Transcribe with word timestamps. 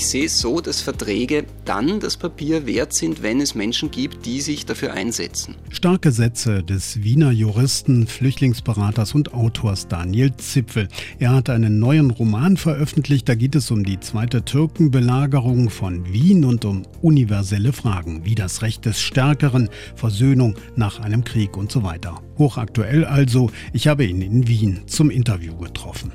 Ich 0.00 0.06
sehe 0.06 0.24
es 0.24 0.40
so, 0.40 0.62
dass 0.62 0.80
Verträge 0.80 1.44
dann 1.66 2.00
das 2.00 2.16
Papier 2.16 2.64
wert 2.64 2.94
sind, 2.94 3.22
wenn 3.22 3.38
es 3.38 3.54
Menschen 3.54 3.90
gibt, 3.90 4.24
die 4.24 4.40
sich 4.40 4.64
dafür 4.64 4.94
einsetzen. 4.94 5.56
Starke 5.68 6.10
Sätze 6.10 6.62
des 6.62 7.02
Wiener 7.02 7.32
Juristen, 7.32 8.06
Flüchtlingsberaters 8.06 9.14
und 9.14 9.34
Autors 9.34 9.88
Daniel 9.88 10.34
Zipfel. 10.36 10.88
Er 11.18 11.34
hat 11.34 11.50
einen 11.50 11.80
neuen 11.80 12.12
Roman 12.12 12.56
veröffentlicht, 12.56 13.28
da 13.28 13.34
geht 13.34 13.54
es 13.54 13.70
um 13.70 13.84
die 13.84 14.00
zweite 14.00 14.42
Türkenbelagerung 14.42 15.68
von 15.68 16.10
Wien 16.10 16.46
und 16.46 16.64
um 16.64 16.84
universelle 17.02 17.74
Fragen 17.74 18.24
wie 18.24 18.34
das 18.34 18.62
Recht 18.62 18.86
des 18.86 19.02
Stärkeren, 19.02 19.68
Versöhnung 19.96 20.54
nach 20.76 21.00
einem 21.00 21.24
Krieg 21.24 21.58
und 21.58 21.70
so 21.70 21.82
weiter. 21.82 22.22
Hochaktuell 22.38 23.04
also, 23.04 23.50
ich 23.74 23.86
habe 23.86 24.06
ihn 24.06 24.22
in 24.22 24.48
Wien 24.48 24.80
zum 24.86 25.10
Interview 25.10 25.54
getroffen. 25.58 26.12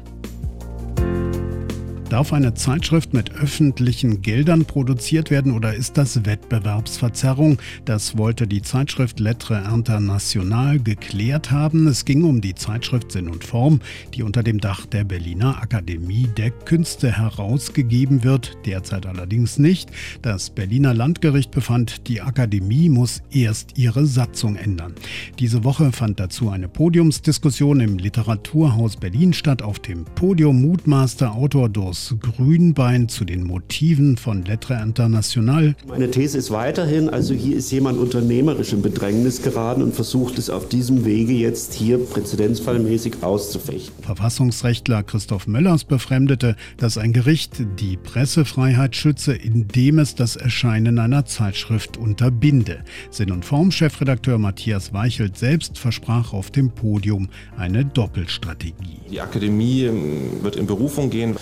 Darf 2.09 2.33
eine 2.33 2.53
Zeitschrift 2.53 3.15
mit 3.15 3.33
öffentlichen 3.33 4.21
Geldern 4.21 4.65
produziert 4.65 5.31
werden 5.31 5.51
oder 5.51 5.73
ist 5.73 5.97
das 5.97 6.23
Wettbewerbsverzerrung? 6.23 7.57
Das 7.83 8.15
wollte 8.15 8.45
die 8.45 8.61
Zeitschrift 8.61 9.19
Lettre 9.19 9.63
International 9.73 10.79
geklärt 10.79 11.49
haben. 11.49 11.87
Es 11.87 12.05
ging 12.05 12.23
um 12.23 12.41
die 12.41 12.53
Zeitschrift 12.53 13.11
Sinn 13.11 13.27
und 13.27 13.43
Form, 13.43 13.81
die 14.13 14.21
unter 14.21 14.43
dem 14.43 14.59
Dach 14.59 14.85
der 14.85 15.03
Berliner 15.03 15.59
Akademie 15.63 16.27
der 16.37 16.51
Künste 16.51 17.11
herausgegeben 17.11 18.23
wird, 18.23 18.55
derzeit 18.67 19.07
allerdings 19.07 19.57
nicht. 19.57 19.89
Das 20.21 20.51
Berliner 20.51 20.93
Landgericht 20.93 21.49
befand, 21.49 22.07
die 22.07 22.21
Akademie 22.21 22.87
muss 22.89 23.23
erst 23.31 23.79
ihre 23.79 24.05
Satzung 24.05 24.57
ändern. 24.57 24.93
Diese 25.39 25.63
Woche 25.63 25.91
fand 25.91 26.19
dazu 26.19 26.51
eine 26.51 26.67
Podiumsdiskussion 26.67 27.79
im 27.79 27.97
Literaturhaus 27.97 28.95
Berlin 28.95 29.33
statt. 29.33 29.63
Auf 29.63 29.79
dem 29.79 30.05
Podium 30.05 30.61
mutmaßte 30.61 31.31
Autor 31.31 31.67
Durs 31.67 31.94
aus 31.95 32.13
Grünbein 32.19 33.07
zu 33.07 33.23
den 33.23 33.43
Motiven 33.43 34.17
von 34.17 34.43
Lettre 34.43 34.73
International. 34.83 35.75
Meine 35.87 36.11
These 36.11 36.37
ist 36.37 36.51
weiterhin, 36.51 37.07
also 37.07 37.33
hier 37.33 37.55
ist 37.55 37.71
jemand 37.71 37.97
unternehmerisch 37.97 38.73
in 38.73 38.81
Bedrängnis 38.81 39.41
geraten 39.41 39.81
und 39.81 39.95
versucht 39.95 40.37
es 40.37 40.49
auf 40.49 40.67
diesem 40.67 41.05
Wege 41.05 41.31
jetzt 41.31 41.73
hier 41.73 41.97
präzedenzfallmäßig 41.97 43.23
auszufechten. 43.23 44.03
Verfassungsrechtler 44.03 45.03
Christoph 45.03 45.47
Möllers 45.47 45.85
befremdete, 45.85 46.57
dass 46.75 46.97
ein 46.97 47.13
Gericht 47.13 47.63
die 47.79 47.95
Pressefreiheit 47.95 48.97
schütze, 48.97 49.33
indem 49.33 49.99
es 49.99 50.15
das 50.15 50.35
Erscheinen 50.35 50.99
einer 50.99 51.23
Zeitschrift 51.23 51.95
unterbinde. 51.95 52.79
Sinn- 53.09 53.31
und 53.31 53.45
Formchefredakteur 53.45 54.37
Matthias 54.37 54.91
Weichelt 54.91 55.37
selbst 55.37 55.77
versprach 55.77 56.33
auf 56.33 56.51
dem 56.51 56.71
Podium 56.71 57.29
eine 57.57 57.85
Doppelstrategie. 57.85 58.99
Die 59.09 59.21
Akademie 59.21 59.83
ähm, 59.83 60.43
wird 60.43 60.57
in 60.57 60.67
Berufung 60.67 61.09
gehen. 61.09 61.37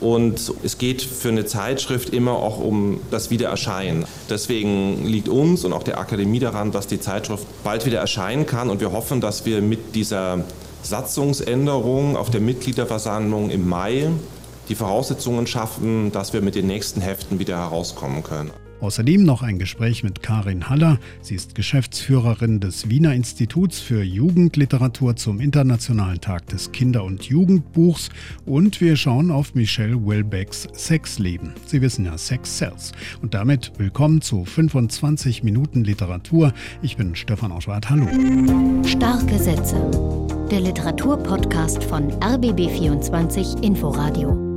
Und 0.00 0.52
es 0.62 0.78
geht 0.78 1.02
für 1.02 1.28
eine 1.28 1.44
Zeitschrift 1.44 2.10
immer 2.10 2.32
auch 2.32 2.58
um 2.58 3.00
das 3.10 3.30
Wiedererscheinen. 3.30 4.04
Deswegen 4.30 5.04
liegt 5.04 5.28
uns 5.28 5.64
und 5.64 5.72
auch 5.72 5.82
der 5.82 5.98
Akademie 5.98 6.38
daran, 6.38 6.70
dass 6.70 6.86
die 6.86 7.00
Zeitschrift 7.00 7.46
bald 7.64 7.84
wieder 7.84 7.98
erscheinen 7.98 8.46
kann. 8.46 8.70
Und 8.70 8.80
wir 8.80 8.92
hoffen, 8.92 9.20
dass 9.20 9.44
wir 9.44 9.60
mit 9.60 9.94
dieser 9.94 10.44
Satzungsänderung 10.82 12.16
auf 12.16 12.30
der 12.30 12.40
Mitgliederversammlung 12.40 13.50
im 13.50 13.68
Mai 13.68 14.08
die 14.68 14.74
Voraussetzungen 14.74 15.46
schaffen, 15.46 16.12
dass 16.12 16.32
wir 16.32 16.42
mit 16.42 16.54
den 16.54 16.66
nächsten 16.66 17.00
Heften 17.00 17.38
wieder 17.38 17.56
herauskommen 17.56 18.22
können. 18.22 18.50
Außerdem 18.80 19.24
noch 19.24 19.42
ein 19.42 19.58
Gespräch 19.58 20.04
mit 20.04 20.22
Karin 20.22 20.68
Haller. 20.68 20.98
Sie 21.20 21.34
ist 21.34 21.54
Geschäftsführerin 21.54 22.60
des 22.60 22.88
Wiener 22.88 23.12
Instituts 23.12 23.80
für 23.80 24.02
Jugendliteratur 24.02 25.16
zum 25.16 25.40
Internationalen 25.40 26.20
Tag 26.20 26.46
des 26.46 26.70
Kinder- 26.70 27.04
und 27.04 27.24
Jugendbuchs. 27.24 28.10
Und 28.46 28.80
wir 28.80 28.96
schauen 28.96 29.30
auf 29.30 29.54
Michelle 29.54 30.06
Welbecks 30.06 30.68
Sexleben. 30.72 31.54
Sie 31.66 31.82
wissen 31.82 32.04
ja, 32.04 32.16
Sex 32.16 32.58
Sells. 32.58 32.92
Und 33.20 33.34
damit 33.34 33.72
willkommen 33.78 34.20
zu 34.20 34.44
25 34.44 35.42
Minuten 35.42 35.82
Literatur. 35.82 36.52
Ich 36.80 36.96
bin 36.96 37.16
Stefan 37.16 37.50
Auschwart. 37.50 37.90
Hallo. 37.90 38.06
Starke 38.86 39.38
Sätze. 39.38 39.76
Der 40.50 40.60
Literaturpodcast 40.60 41.82
von 41.84 42.10
RBB24 42.20 43.62
Inforadio. 43.62 44.47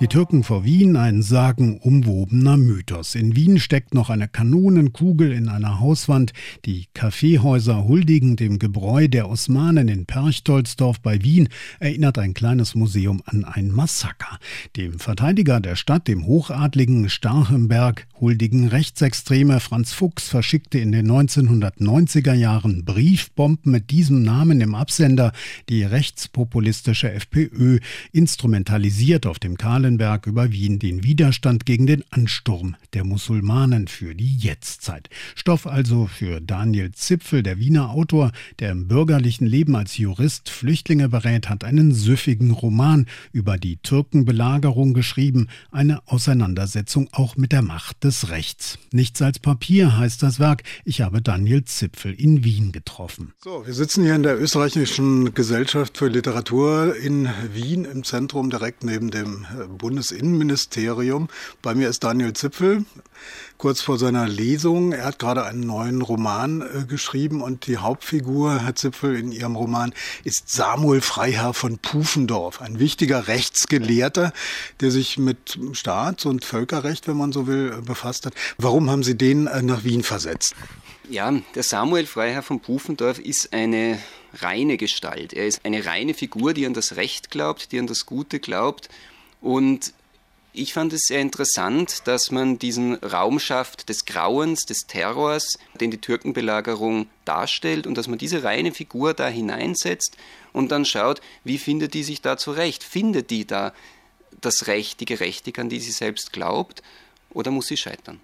Die 0.00 0.08
Türken 0.08 0.44
vor 0.44 0.64
Wien, 0.64 0.96
ein 0.96 1.20
sagenumwobener 1.20 2.56
Mythos. 2.56 3.14
In 3.14 3.36
Wien 3.36 3.58
steckt 3.58 3.92
noch 3.92 4.08
eine 4.08 4.28
Kanonenkugel 4.28 5.30
in 5.30 5.50
einer 5.50 5.78
Hauswand. 5.78 6.32
Die 6.64 6.86
Kaffeehäuser 6.94 7.84
huldigen 7.84 8.36
dem 8.36 8.58
Gebräu 8.58 9.08
der 9.08 9.28
Osmanen 9.28 9.88
in 9.88 10.06
Perchtoldsdorf 10.06 11.00
bei 11.00 11.22
Wien, 11.22 11.50
erinnert 11.80 12.16
ein 12.16 12.32
kleines 12.32 12.74
Museum 12.74 13.20
an 13.26 13.44
ein 13.44 13.70
Massaker. 13.70 14.38
Dem 14.74 14.98
Verteidiger 14.98 15.60
der 15.60 15.76
Stadt, 15.76 16.08
dem 16.08 16.24
hochadligen 16.24 17.10
Starhemberg, 17.10 18.06
huldigen 18.18 18.68
Rechtsextreme 18.68 19.60
Franz 19.60 19.92
Fuchs 19.92 20.28
verschickte 20.28 20.78
in 20.78 20.92
den 20.92 21.10
1990er 21.10 22.32
Jahren 22.32 22.86
Briefbomben 22.86 23.70
mit 23.70 23.90
diesem 23.90 24.22
Namen 24.22 24.62
im 24.62 24.74
Absender. 24.74 25.32
Die 25.68 25.82
rechtspopulistische 25.82 27.12
FPÖ 27.12 27.80
instrumentalisiert 28.12 29.26
auf 29.26 29.38
dem 29.38 29.58
kahlen 29.58 29.89
Schellenberg 29.90 30.28
über 30.28 30.52
Wien 30.52 30.78
den 30.78 31.02
Widerstand 31.02 31.66
gegen 31.66 31.86
den 31.86 32.04
Ansturm 32.10 32.76
der 32.94 33.02
Musulmanen 33.02 33.88
für 33.88 34.14
die 34.14 34.36
Jetztzeit. 34.36 35.10
Stoff 35.34 35.66
also 35.66 36.06
für 36.06 36.40
Daniel 36.40 36.92
Zipfel, 36.92 37.42
der 37.42 37.58
Wiener 37.58 37.90
Autor, 37.90 38.30
der 38.60 38.70
im 38.70 38.86
bürgerlichen 38.86 39.46
Leben 39.46 39.74
als 39.74 39.96
Jurist 39.96 40.48
Flüchtlinge 40.48 41.08
berät, 41.08 41.48
hat 41.48 41.64
einen 41.64 41.92
süffigen 41.92 42.52
Roman 42.52 43.06
über 43.32 43.58
die 43.58 43.78
Türkenbelagerung 43.78 44.94
geschrieben, 44.94 45.48
eine 45.72 46.06
Auseinandersetzung 46.06 47.08
auch 47.10 47.36
mit 47.36 47.50
der 47.50 47.62
Macht 47.62 48.04
des 48.04 48.28
Rechts. 48.28 48.78
Nichts 48.92 49.20
als 49.22 49.40
Papier 49.40 49.96
heißt 49.96 50.22
das 50.22 50.38
Werk. 50.38 50.62
Ich 50.84 51.00
habe 51.00 51.20
Daniel 51.20 51.64
Zipfel 51.64 52.12
in 52.12 52.44
Wien 52.44 52.70
getroffen. 52.70 53.32
So, 53.42 53.66
wir 53.66 53.74
sitzen 53.74 54.04
hier 54.04 54.14
in 54.14 54.22
der 54.22 54.40
österreichischen 54.40 55.34
Gesellschaft 55.34 55.98
für 55.98 56.08
Literatur 56.08 56.94
in 56.94 57.28
Wien 57.52 57.84
im 57.84 58.04
Zentrum 58.04 58.50
direkt 58.50 58.84
neben 58.84 59.10
dem 59.10 59.44
äh, 59.44 59.79
Bundesinnenministerium. 59.80 61.28
Bei 61.62 61.74
mir 61.74 61.88
ist 61.88 62.04
Daniel 62.04 62.32
Zipfel, 62.34 62.84
kurz 63.58 63.80
vor 63.82 63.98
seiner 63.98 64.28
Lesung. 64.28 64.92
Er 64.92 65.04
hat 65.04 65.18
gerade 65.18 65.44
einen 65.44 65.60
neuen 65.60 66.02
Roman 66.02 66.62
äh, 66.62 66.84
geschrieben 66.86 67.42
und 67.42 67.66
die 67.66 67.78
Hauptfigur, 67.78 68.60
Herr 68.60 68.76
Zipfel, 68.76 69.16
in 69.16 69.32
Ihrem 69.32 69.56
Roman 69.56 69.92
ist 70.22 70.48
Samuel 70.50 71.00
Freiherr 71.00 71.54
von 71.54 71.78
Pufendorf, 71.78 72.60
ein 72.60 72.78
wichtiger 72.78 73.26
Rechtsgelehrter, 73.26 74.32
der 74.80 74.90
sich 74.90 75.18
mit 75.18 75.58
Staats- 75.72 76.26
und 76.26 76.44
Völkerrecht, 76.44 77.08
wenn 77.08 77.16
man 77.16 77.32
so 77.32 77.46
will, 77.46 77.74
äh, 77.78 77.82
befasst 77.82 78.26
hat. 78.26 78.34
Warum 78.58 78.90
haben 78.90 79.02
Sie 79.02 79.16
den 79.16 79.46
äh, 79.46 79.62
nach 79.62 79.82
Wien 79.82 80.02
versetzt? 80.02 80.54
Ja, 81.08 81.32
der 81.56 81.64
Samuel 81.64 82.06
Freiherr 82.06 82.42
von 82.42 82.60
Pufendorf 82.60 83.18
ist 83.18 83.52
eine 83.52 83.98
reine 84.34 84.76
Gestalt. 84.76 85.32
Er 85.32 85.46
ist 85.46 85.64
eine 85.64 85.84
reine 85.84 86.14
Figur, 86.14 86.54
die 86.54 86.66
an 86.66 86.74
das 86.74 86.94
Recht 86.94 87.30
glaubt, 87.30 87.72
die 87.72 87.80
an 87.80 87.88
das 87.88 88.06
Gute 88.06 88.38
glaubt 88.38 88.88
und 89.40 89.92
ich 90.52 90.72
fand 90.72 90.92
es 90.92 91.02
sehr 91.02 91.20
interessant, 91.20 92.08
dass 92.08 92.32
man 92.32 92.58
diesen 92.58 92.94
Raum 92.96 93.38
schafft 93.38 93.88
des 93.88 94.04
Grauens, 94.04 94.62
des 94.62 94.86
Terrors, 94.88 95.58
den 95.80 95.92
die 95.92 96.00
Türkenbelagerung 96.00 97.06
darstellt 97.24 97.86
und 97.86 97.96
dass 97.96 98.08
man 98.08 98.18
diese 98.18 98.42
reine 98.42 98.72
Figur 98.72 99.14
da 99.14 99.28
hineinsetzt 99.28 100.16
und 100.52 100.72
dann 100.72 100.84
schaut, 100.84 101.20
wie 101.44 101.58
findet 101.58 101.94
die 101.94 102.02
sich 102.02 102.20
da 102.20 102.36
zurecht? 102.36 102.82
Findet 102.82 103.30
die 103.30 103.46
da 103.46 103.72
das 104.40 104.66
Recht, 104.66 104.98
die 105.00 105.04
Gerechtigkeit, 105.04 105.62
an 105.62 105.68
die 105.68 105.80
sie 105.80 105.92
selbst 105.92 106.32
glaubt, 106.32 106.82
oder 107.32 107.52
muss 107.52 107.68
sie 107.68 107.76
scheitern? 107.76 108.20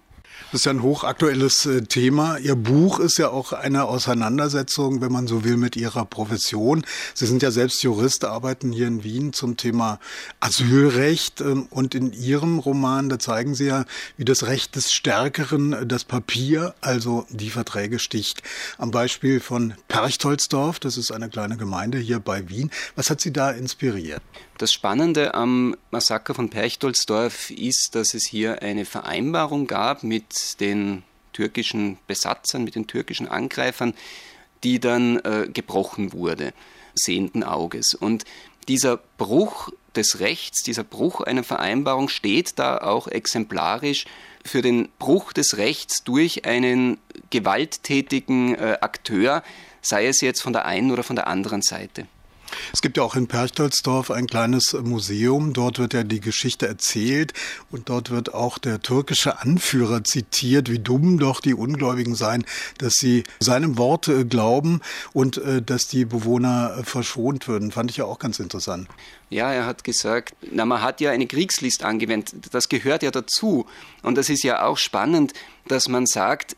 Das 0.51 0.61
ist 0.61 0.65
ja 0.65 0.71
ein 0.71 0.81
hochaktuelles 0.81 1.65
äh, 1.65 1.81
Thema. 1.81 2.37
Ihr 2.37 2.55
Buch 2.55 2.99
ist 2.99 3.17
ja 3.17 3.29
auch 3.29 3.51
eine 3.51 3.83
Auseinandersetzung, 3.83 5.01
wenn 5.01 5.11
man 5.11 5.27
so 5.27 5.43
will, 5.43 5.57
mit 5.57 5.75
Ihrer 5.75 6.05
Profession. 6.05 6.85
Sie 7.13 7.25
sind 7.25 7.43
ja 7.43 7.51
selbst 7.51 7.83
Jurist, 7.83 8.23
arbeiten 8.23 8.71
hier 8.71 8.87
in 8.87 9.03
Wien 9.03 9.33
zum 9.33 9.57
Thema 9.57 9.99
Asylrecht. 10.39 11.41
Ähm, 11.41 11.67
und 11.69 11.95
in 11.95 12.13
Ihrem 12.13 12.59
Roman, 12.59 13.09
da 13.09 13.19
zeigen 13.19 13.55
Sie 13.55 13.65
ja, 13.65 13.83
wie 14.15 14.23
das 14.25 14.43
Recht 14.43 14.75
des 14.77 14.93
Stärkeren 14.93 15.73
äh, 15.73 15.85
das 15.85 16.05
Papier, 16.05 16.75
also 16.79 17.25
die 17.29 17.49
Verträge 17.49 17.99
sticht. 17.99 18.41
Am 18.77 18.91
Beispiel 18.91 19.41
von 19.41 19.73
Perchtoldsdorf, 19.89 20.79
das 20.79 20.95
ist 20.95 21.11
eine 21.11 21.27
kleine 21.29 21.57
Gemeinde 21.57 21.97
hier 21.97 22.19
bei 22.19 22.47
Wien. 22.47 22.71
Was 22.95 23.09
hat 23.09 23.19
Sie 23.19 23.33
da 23.33 23.51
inspiriert? 23.51 24.21
Das 24.57 24.73
Spannende 24.73 25.35
am 25.35 25.75
Massaker 25.91 26.33
von 26.33 26.49
Perchtoldsdorf 26.49 27.51
ist, 27.51 27.89
dass 27.91 28.15
es 28.15 28.27
hier 28.27 28.63
eine 28.63 28.85
Vereinbarung 28.85 29.67
gab 29.67 30.01
mit 30.01 30.59
den 30.59 31.03
türkischen 31.31 31.99
Besatzern, 32.07 32.63
mit 32.63 32.73
den 32.73 32.87
türkischen 32.87 33.27
Angreifern, 33.27 33.93
die 34.63 34.79
dann 34.79 35.19
äh, 35.19 35.47
gebrochen 35.53 36.11
wurde, 36.11 36.53
sehenden 36.95 37.43
Auges. 37.43 37.93
Und 37.93 38.23
dieser 38.67 38.97
Bruch 38.97 39.69
des 39.95 40.21
Rechts, 40.21 40.63
dieser 40.63 40.83
Bruch 40.83 41.21
einer 41.21 41.43
Vereinbarung 41.43 42.09
steht 42.09 42.57
da 42.57 42.79
auch 42.79 43.07
exemplarisch 43.07 44.05
für 44.43 44.63
den 44.63 44.89
Bruch 44.97 45.33
des 45.33 45.57
Rechts 45.57 46.03
durch 46.03 46.45
einen 46.45 46.97
gewalttätigen 47.29 48.55
äh, 48.55 48.79
Akteur, 48.81 49.43
sei 49.83 50.07
es 50.07 50.21
jetzt 50.21 50.41
von 50.41 50.53
der 50.53 50.65
einen 50.65 50.89
oder 50.89 51.03
von 51.03 51.15
der 51.15 51.27
anderen 51.27 51.61
Seite. 51.61 52.07
Es 52.73 52.81
gibt 52.81 52.97
ja 52.97 53.03
auch 53.03 53.15
in 53.15 53.27
Perchtoldsdorf 53.27 54.11
ein 54.11 54.27
kleines 54.27 54.73
Museum. 54.73 55.53
Dort 55.53 55.79
wird 55.79 55.93
ja 55.93 56.03
die 56.03 56.19
Geschichte 56.19 56.67
erzählt 56.67 57.33
und 57.71 57.89
dort 57.89 58.11
wird 58.11 58.33
auch 58.33 58.57
der 58.57 58.81
türkische 58.81 59.39
Anführer 59.39 60.03
zitiert, 60.03 60.69
wie 60.69 60.79
dumm 60.79 61.19
doch 61.19 61.41
die 61.41 61.53
Ungläubigen 61.53 62.15
seien, 62.15 62.45
dass 62.77 62.93
sie 62.93 63.23
seinem 63.39 63.77
Wort 63.77 64.07
äh, 64.07 64.25
glauben 64.25 64.81
und 65.13 65.37
äh, 65.37 65.61
dass 65.61 65.87
die 65.87 66.05
Bewohner 66.05 66.77
äh, 66.79 66.83
verschont 66.83 67.47
würden. 67.47 67.71
Fand 67.71 67.91
ich 67.91 67.97
ja 67.97 68.05
auch 68.05 68.19
ganz 68.19 68.39
interessant. 68.39 68.87
Ja, 69.29 69.51
er 69.51 69.65
hat 69.65 69.83
gesagt, 69.83 70.35
na, 70.51 70.65
man 70.65 70.81
hat 70.81 71.01
ja 71.01 71.11
eine 71.11 71.27
Kriegslist 71.27 71.83
angewendet. 71.83 72.53
Das 72.53 72.69
gehört 72.69 73.03
ja 73.03 73.11
dazu. 73.11 73.65
Und 74.01 74.17
das 74.17 74.29
ist 74.29 74.43
ja 74.43 74.63
auch 74.65 74.77
spannend, 74.77 75.33
dass 75.67 75.89
man 75.89 76.05
sagt, 76.05 76.55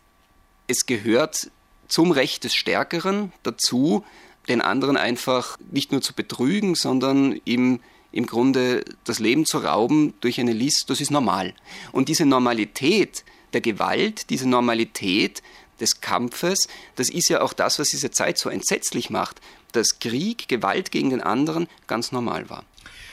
es 0.67 0.85
gehört 0.85 1.49
zum 1.87 2.11
Recht 2.11 2.43
des 2.43 2.53
Stärkeren 2.53 3.33
dazu, 3.41 4.05
den 4.49 4.61
anderen 4.61 4.97
einfach 4.97 5.57
nicht 5.71 5.91
nur 5.91 6.01
zu 6.01 6.13
betrügen, 6.13 6.75
sondern 6.75 7.39
ihm 7.45 7.79
im 8.11 8.25
Grunde 8.25 8.83
das 9.03 9.19
Leben 9.19 9.45
zu 9.45 9.59
rauben 9.59 10.13
durch 10.21 10.39
eine 10.39 10.53
List, 10.53 10.85
das 10.87 10.99
ist 10.99 11.11
normal. 11.11 11.53
Und 11.91 12.09
diese 12.09 12.25
Normalität 12.25 13.23
der 13.53 13.61
Gewalt, 13.61 14.29
diese 14.29 14.49
Normalität 14.49 15.43
des 15.79 16.01
Kampfes, 16.01 16.67
das 16.95 17.09
ist 17.09 17.29
ja 17.29 17.41
auch 17.41 17.53
das, 17.53 17.79
was 17.79 17.89
diese 17.89 18.11
Zeit 18.11 18.37
so 18.37 18.49
entsetzlich 18.49 19.09
macht, 19.09 19.39
dass 19.71 19.99
Krieg, 19.99 20.47
Gewalt 20.47 20.91
gegen 20.91 21.11
den 21.11 21.21
anderen 21.21 21.67
ganz 21.87 22.11
normal 22.11 22.49
war. 22.49 22.65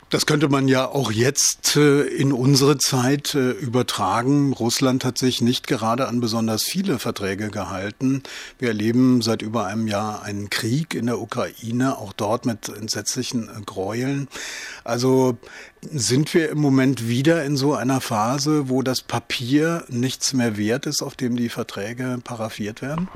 Das 0.09 0.25
könnte 0.25 0.47
man 0.47 0.69
ja 0.69 0.85
auch 0.87 1.11
jetzt 1.11 1.75
äh, 1.75 2.03
in 2.03 2.31
unsere 2.31 2.77
Zeit 2.77 3.35
äh, 3.35 3.51
übertragen. 3.51 4.53
Russland 4.53 5.03
hat 5.03 5.17
sich 5.17 5.41
nicht 5.41 5.67
gerade 5.67 6.07
an 6.07 6.21
besonders 6.21 6.63
viele 6.63 6.97
Verträge 6.97 7.49
gehalten. 7.49 8.23
Wir 8.57 8.69
erleben 8.69 9.21
seit 9.21 9.41
über 9.41 9.65
einem 9.65 9.85
Jahr 9.85 10.21
einen 10.23 10.49
Krieg 10.49 10.93
in 10.93 11.07
der 11.07 11.19
Ukraine, 11.19 11.97
auch 11.97 12.13
dort 12.13 12.45
mit 12.45 12.69
entsetzlichen 12.69 13.49
äh, 13.49 13.61
Gräueln. 13.65 14.29
Also 14.85 15.37
sind 15.81 16.33
wir 16.33 16.51
im 16.51 16.59
Moment 16.59 17.09
wieder 17.09 17.43
in 17.43 17.57
so 17.57 17.73
einer 17.73 17.99
Phase, 17.99 18.69
wo 18.69 18.83
das 18.83 19.01
Papier 19.01 19.83
nichts 19.89 20.31
mehr 20.31 20.55
wert 20.55 20.85
ist, 20.85 21.01
auf 21.01 21.15
dem 21.15 21.35
die 21.35 21.49
Verträge 21.49 22.19
paraffiert 22.23 22.81
werden? 22.81 23.09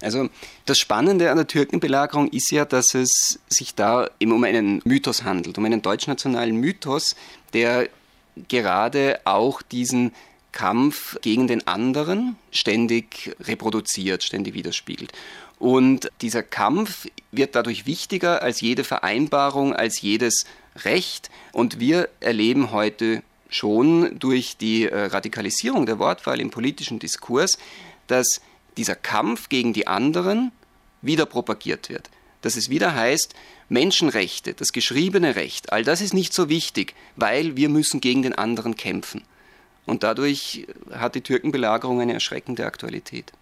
Also 0.00 0.28
das 0.66 0.78
Spannende 0.78 1.30
an 1.30 1.36
der 1.36 1.46
Türkenbelagerung 1.46 2.28
ist 2.28 2.50
ja, 2.52 2.64
dass 2.64 2.94
es 2.94 3.40
sich 3.48 3.74
da 3.74 4.08
eben 4.20 4.32
um 4.32 4.44
einen 4.44 4.80
Mythos 4.84 5.24
handelt, 5.24 5.58
um 5.58 5.64
einen 5.64 5.82
deutschnationalen 5.82 6.56
Mythos, 6.56 7.16
der 7.52 7.88
gerade 8.48 9.20
auch 9.24 9.62
diesen 9.62 10.12
Kampf 10.52 11.18
gegen 11.20 11.46
den 11.46 11.66
anderen 11.66 12.36
ständig 12.52 13.36
reproduziert, 13.40 14.22
ständig 14.22 14.54
widerspiegelt. 14.54 15.12
Und 15.58 16.10
dieser 16.20 16.42
Kampf 16.42 17.08
wird 17.32 17.54
dadurch 17.54 17.86
wichtiger 17.86 18.42
als 18.42 18.60
jede 18.60 18.84
Vereinbarung, 18.84 19.74
als 19.74 20.00
jedes 20.00 20.46
Recht. 20.84 21.30
Und 21.52 21.80
wir 21.80 22.08
erleben 22.20 22.70
heute 22.70 23.22
schon 23.50 24.18
durch 24.18 24.56
die 24.56 24.84
äh, 24.84 25.06
Radikalisierung 25.06 25.86
der 25.86 25.98
Wortwahl 25.98 26.40
im 26.40 26.50
politischen 26.50 26.98
Diskurs, 26.98 27.58
dass 28.06 28.40
dieser 28.78 28.96
Kampf 28.96 29.50
gegen 29.50 29.74
die 29.74 29.86
anderen 29.86 30.52
wieder 31.02 31.26
propagiert 31.26 31.90
wird. 31.90 32.08
Dass 32.40 32.56
es 32.56 32.70
wieder 32.70 32.94
heißt, 32.94 33.34
Menschenrechte, 33.68 34.54
das 34.54 34.72
geschriebene 34.72 35.36
Recht, 35.36 35.72
all 35.72 35.84
das 35.84 36.00
ist 36.00 36.14
nicht 36.14 36.32
so 36.32 36.48
wichtig, 36.48 36.94
weil 37.16 37.56
wir 37.56 37.68
müssen 37.68 38.00
gegen 38.00 38.22
den 38.22 38.34
anderen 38.34 38.76
kämpfen. 38.76 39.24
Und 39.84 40.02
dadurch 40.02 40.66
hat 40.92 41.14
die 41.14 41.20
Türkenbelagerung 41.20 42.00
eine 42.00 42.14
erschreckende 42.14 42.64
Aktualität. 42.64 43.32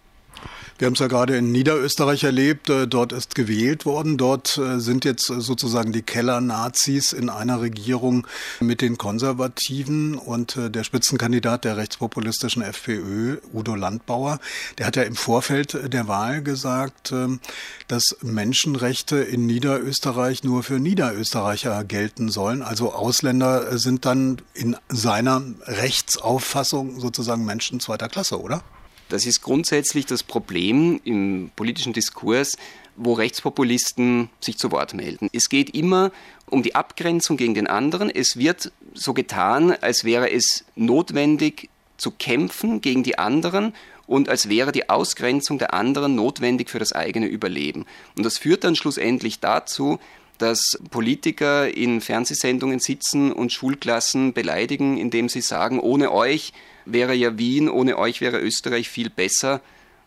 Wir 0.79 0.85
haben 0.85 0.93
es 0.93 0.99
ja 0.99 1.07
gerade 1.07 1.35
in 1.35 1.51
Niederösterreich 1.51 2.23
erlebt. 2.23 2.69
Äh, 2.69 2.87
dort 2.87 3.11
ist 3.11 3.33
gewählt 3.33 3.85
worden. 3.85 4.17
Dort 4.17 4.59
äh, 4.59 4.79
sind 4.79 5.05
jetzt 5.05 5.27
äh, 5.31 5.41
sozusagen 5.41 5.91
die 5.91 6.03
Keller-Nazis 6.03 7.13
in 7.13 7.29
einer 7.31 7.61
Regierung 7.61 8.27
mit 8.59 8.81
den 8.81 8.99
Konservativen 8.99 10.15
und 10.15 10.55
der 10.57 10.83
Spitzenkandidat 10.83 11.65
der 11.65 11.77
rechtspopulistischen 11.77 12.61
FPÖ, 12.61 13.37
Udo 13.53 13.73
Landbauer, 13.73 14.39
der 14.77 14.85
hat 14.85 14.95
ja 14.97 15.03
im 15.03 15.15
Vorfeld 15.15 15.77
der 15.91 16.07
Wahl 16.07 16.43
gesagt, 16.43 17.11
ähm, 17.11 17.39
dass 17.87 18.17
Menschenrechte 18.21 19.17
in 19.17 19.47
Niederösterreich 19.47 20.43
nur 20.43 20.61
für 20.61 20.79
Niederösterreicher 20.79 21.83
gelten 21.85 22.29
sollen. 22.29 22.61
Also 22.61 22.93
Ausländer 22.93 23.79
sind 23.79 24.05
dann 24.05 24.41
in 24.53 24.75
seiner 24.89 25.41
Rechtsauffassung 25.65 26.99
sozusagen 26.99 27.45
Menschen 27.45 27.79
zweiter 27.79 28.09
Klasse, 28.09 28.39
oder? 28.39 28.63
Das 29.09 29.25
ist 29.25 29.41
grundsätzlich 29.41 30.05
das 30.05 30.23
Problem 30.23 30.99
im 31.03 31.51
politischen 31.55 31.93
Diskurs, 31.93 32.57
wo 32.95 33.13
Rechtspopulisten 33.13 34.29
sich 34.39 34.57
zu 34.57 34.71
Wort 34.71 34.93
melden. 34.93 35.29
Es 35.31 35.49
geht 35.49 35.75
immer 35.75 36.11
um 36.49 36.63
die 36.63 36.75
Abgrenzung 36.75 37.37
gegen 37.37 37.53
den 37.53 37.67
anderen. 37.67 38.09
Es 38.09 38.37
wird 38.37 38.71
so 38.93 39.13
getan, 39.13 39.71
als 39.81 40.03
wäre 40.03 40.31
es 40.31 40.65
notwendig 40.75 41.69
zu 41.97 42.11
kämpfen 42.11 42.81
gegen 42.81 43.03
die 43.03 43.17
anderen 43.17 43.73
und 44.07 44.29
als 44.29 44.49
wäre 44.49 44.71
die 44.71 44.89
Ausgrenzung 44.89 45.57
der 45.57 45.73
anderen 45.73 46.15
notwendig 46.15 46.69
für 46.69 46.79
das 46.79 46.93
eigene 46.93 47.27
Überleben. 47.27 47.85
Und 48.15 48.25
das 48.25 48.37
führt 48.37 48.63
dann 48.63 48.75
schlussendlich 48.75 49.39
dazu, 49.39 49.99
dass 50.37 50.79
Politiker 50.91 51.75
in 51.75 52.01
Fernsehsendungen 52.01 52.79
sitzen 52.79 53.31
und 53.31 53.51
Schulklassen 53.51 54.33
beleidigen, 54.33 54.97
indem 54.97 55.29
sie 55.29 55.41
sagen, 55.41 55.79
ohne 55.79 56.11
euch 56.11 56.53
wäre 56.91 57.13
ja 57.13 57.37
Wien, 57.37 57.69
ohne 57.69 57.97
euch 57.97 58.21
wäre 58.21 58.39
Österreich 58.39 58.89
viel 58.89 59.09
besser. 59.09 59.61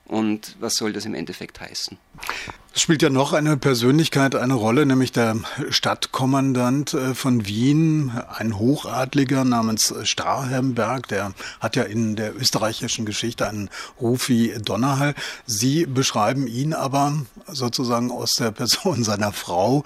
Und 0.06 0.56
was 0.59 0.75
soll 0.75 0.93
das 0.93 1.05
im 1.05 1.15
Endeffekt 1.15 1.61
heißen? 1.61 1.97
Es 2.75 2.82
spielt 2.82 3.03
ja 3.03 3.11
noch 3.11 3.32
eine 3.32 3.56
Persönlichkeit 3.56 4.35
eine 4.35 4.55
Rolle, 4.55 4.87
nämlich 4.87 5.12
der 5.12 5.37
Stadtkommandant 5.71 6.94
äh, 6.94 7.15
von 7.15 7.47
Wien, 7.47 8.12
ein 8.29 8.59
Hochadliger 8.59 9.44
namens 9.44 9.94
Starhemberg, 10.03 11.09
der 11.09 11.32
hat 11.61 11.77
ja 11.77 11.82
in 11.85 12.17
der 12.17 12.37
österreichischen 12.37 13.06
Geschichte 13.06 13.49
einen 13.49 13.71
Ruf 14.00 14.29
wie 14.29 14.53
Donnerhall. 14.65 15.15
Sie 15.47 15.87
beschreiben 15.87 16.47
ihn 16.47 16.73
aber 16.73 17.23
sozusagen 17.47 18.11
aus 18.11 18.32
der 18.38 18.50
Person 18.53 19.05
seiner 19.05 19.32
Frau 19.32 19.85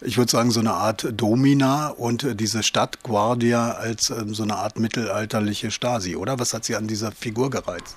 ich 0.00 0.18
würde 0.18 0.30
sagen, 0.30 0.50
so 0.50 0.60
eine 0.60 0.72
Art 0.72 1.08
Domina 1.12 1.88
und 1.88 2.40
diese 2.40 2.62
Stadt 2.62 3.02
Guardia 3.02 3.72
als 3.72 4.10
ähm, 4.10 4.34
so 4.34 4.42
eine 4.42 4.56
Art 4.56 4.78
mittelalterliche 4.78 5.70
Stasi, 5.70 6.16
oder? 6.16 6.38
Was 6.38 6.52
hat 6.52 6.64
sie 6.64 6.76
an 6.76 6.86
dieser 6.86 7.12
Figur 7.12 7.50
gereizt? 7.50 7.96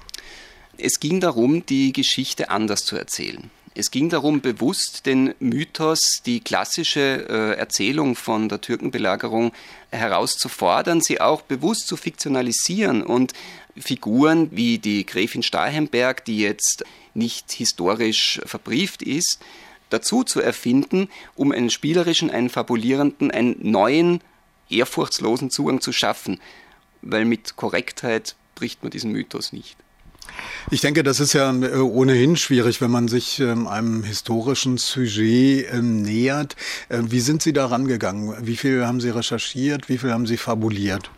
Es 0.78 1.00
ging 1.00 1.20
darum, 1.20 1.66
die 1.66 1.92
Geschichte 1.92 2.50
anders 2.50 2.86
zu 2.86 2.96
erzählen. 2.96 3.52
Es 3.76 3.92
ging 3.92 4.10
darum, 4.10 4.42
bewusst 4.42 5.06
den 5.06 5.34
Mythos, 5.40 6.22
die 6.26 6.40
klassische 6.40 7.28
äh, 7.30 7.58
Erzählung 7.58 8.16
von 8.16 8.50
der 8.50 8.62
Türkenbelagerung 8.62 9.52
herauszufordern, 9.92 11.02
sie 11.02 11.22
auch 11.22 11.42
bewusst 11.42 11.88
zu 11.88 11.96
fiktionalisieren 11.96 13.04
und 13.04 13.34
Figuren 13.78 14.50
wie 14.52 14.80
die 14.80 15.06
Gräfin 15.06 15.44
Stahenberg, 15.44 16.26
die 16.26 16.40
jetzt 16.40 16.84
nicht 17.14 17.52
historisch 17.52 18.42
verbrieft 18.46 19.02
ist, 19.02 19.40
dazu 19.90 20.24
zu 20.24 20.42
erfinden, 20.42 21.10
um 21.36 21.52
einen 21.52 21.70
spielerischen, 21.70 22.30
einen 22.30 22.50
fabulierenden, 22.50 23.32
einen 23.32 23.58
neuen, 23.62 24.22
ehrfurchtslosen 24.70 25.50
Zugang 25.50 25.82
zu 25.82 25.92
schaffen. 25.92 26.40
Weil 27.02 27.26
mit 27.26 27.56
Korrektheit 27.56 28.36
bricht 28.56 28.84
man 28.84 28.92
diesen 28.92 29.12
Mythos 29.12 29.54
nicht. 29.54 29.78
Ich 30.70 30.82
denke, 30.82 31.04
das 31.04 31.20
ist 31.20 31.34
ja 31.34 31.52
äh, 31.52 31.78
ohnehin 31.78 32.36
schwierig, 32.36 32.82
wenn 32.82 32.92
man 32.92 33.08
sich 33.08 33.40
ähm, 33.40 33.68
einem 33.68 34.04
historischen 34.04 34.78
Sujet 34.78 35.68
ähm, 35.74 36.02
nähert. 36.02 36.56
Äh, 36.90 37.00
wie 37.06 37.20
sind 37.20 37.42
Sie 37.42 37.54
da 37.54 37.66
rangegangen? 37.66 38.36
Wie 38.46 38.56
viel 38.56 38.86
haben 38.86 39.02
Sie 39.02 39.10
recherchiert? 39.10 39.90
Wie 39.90 39.98
viel 39.98 40.12
haben 40.12 40.28
Sie 40.28 40.38
fabuliert? 40.38 41.10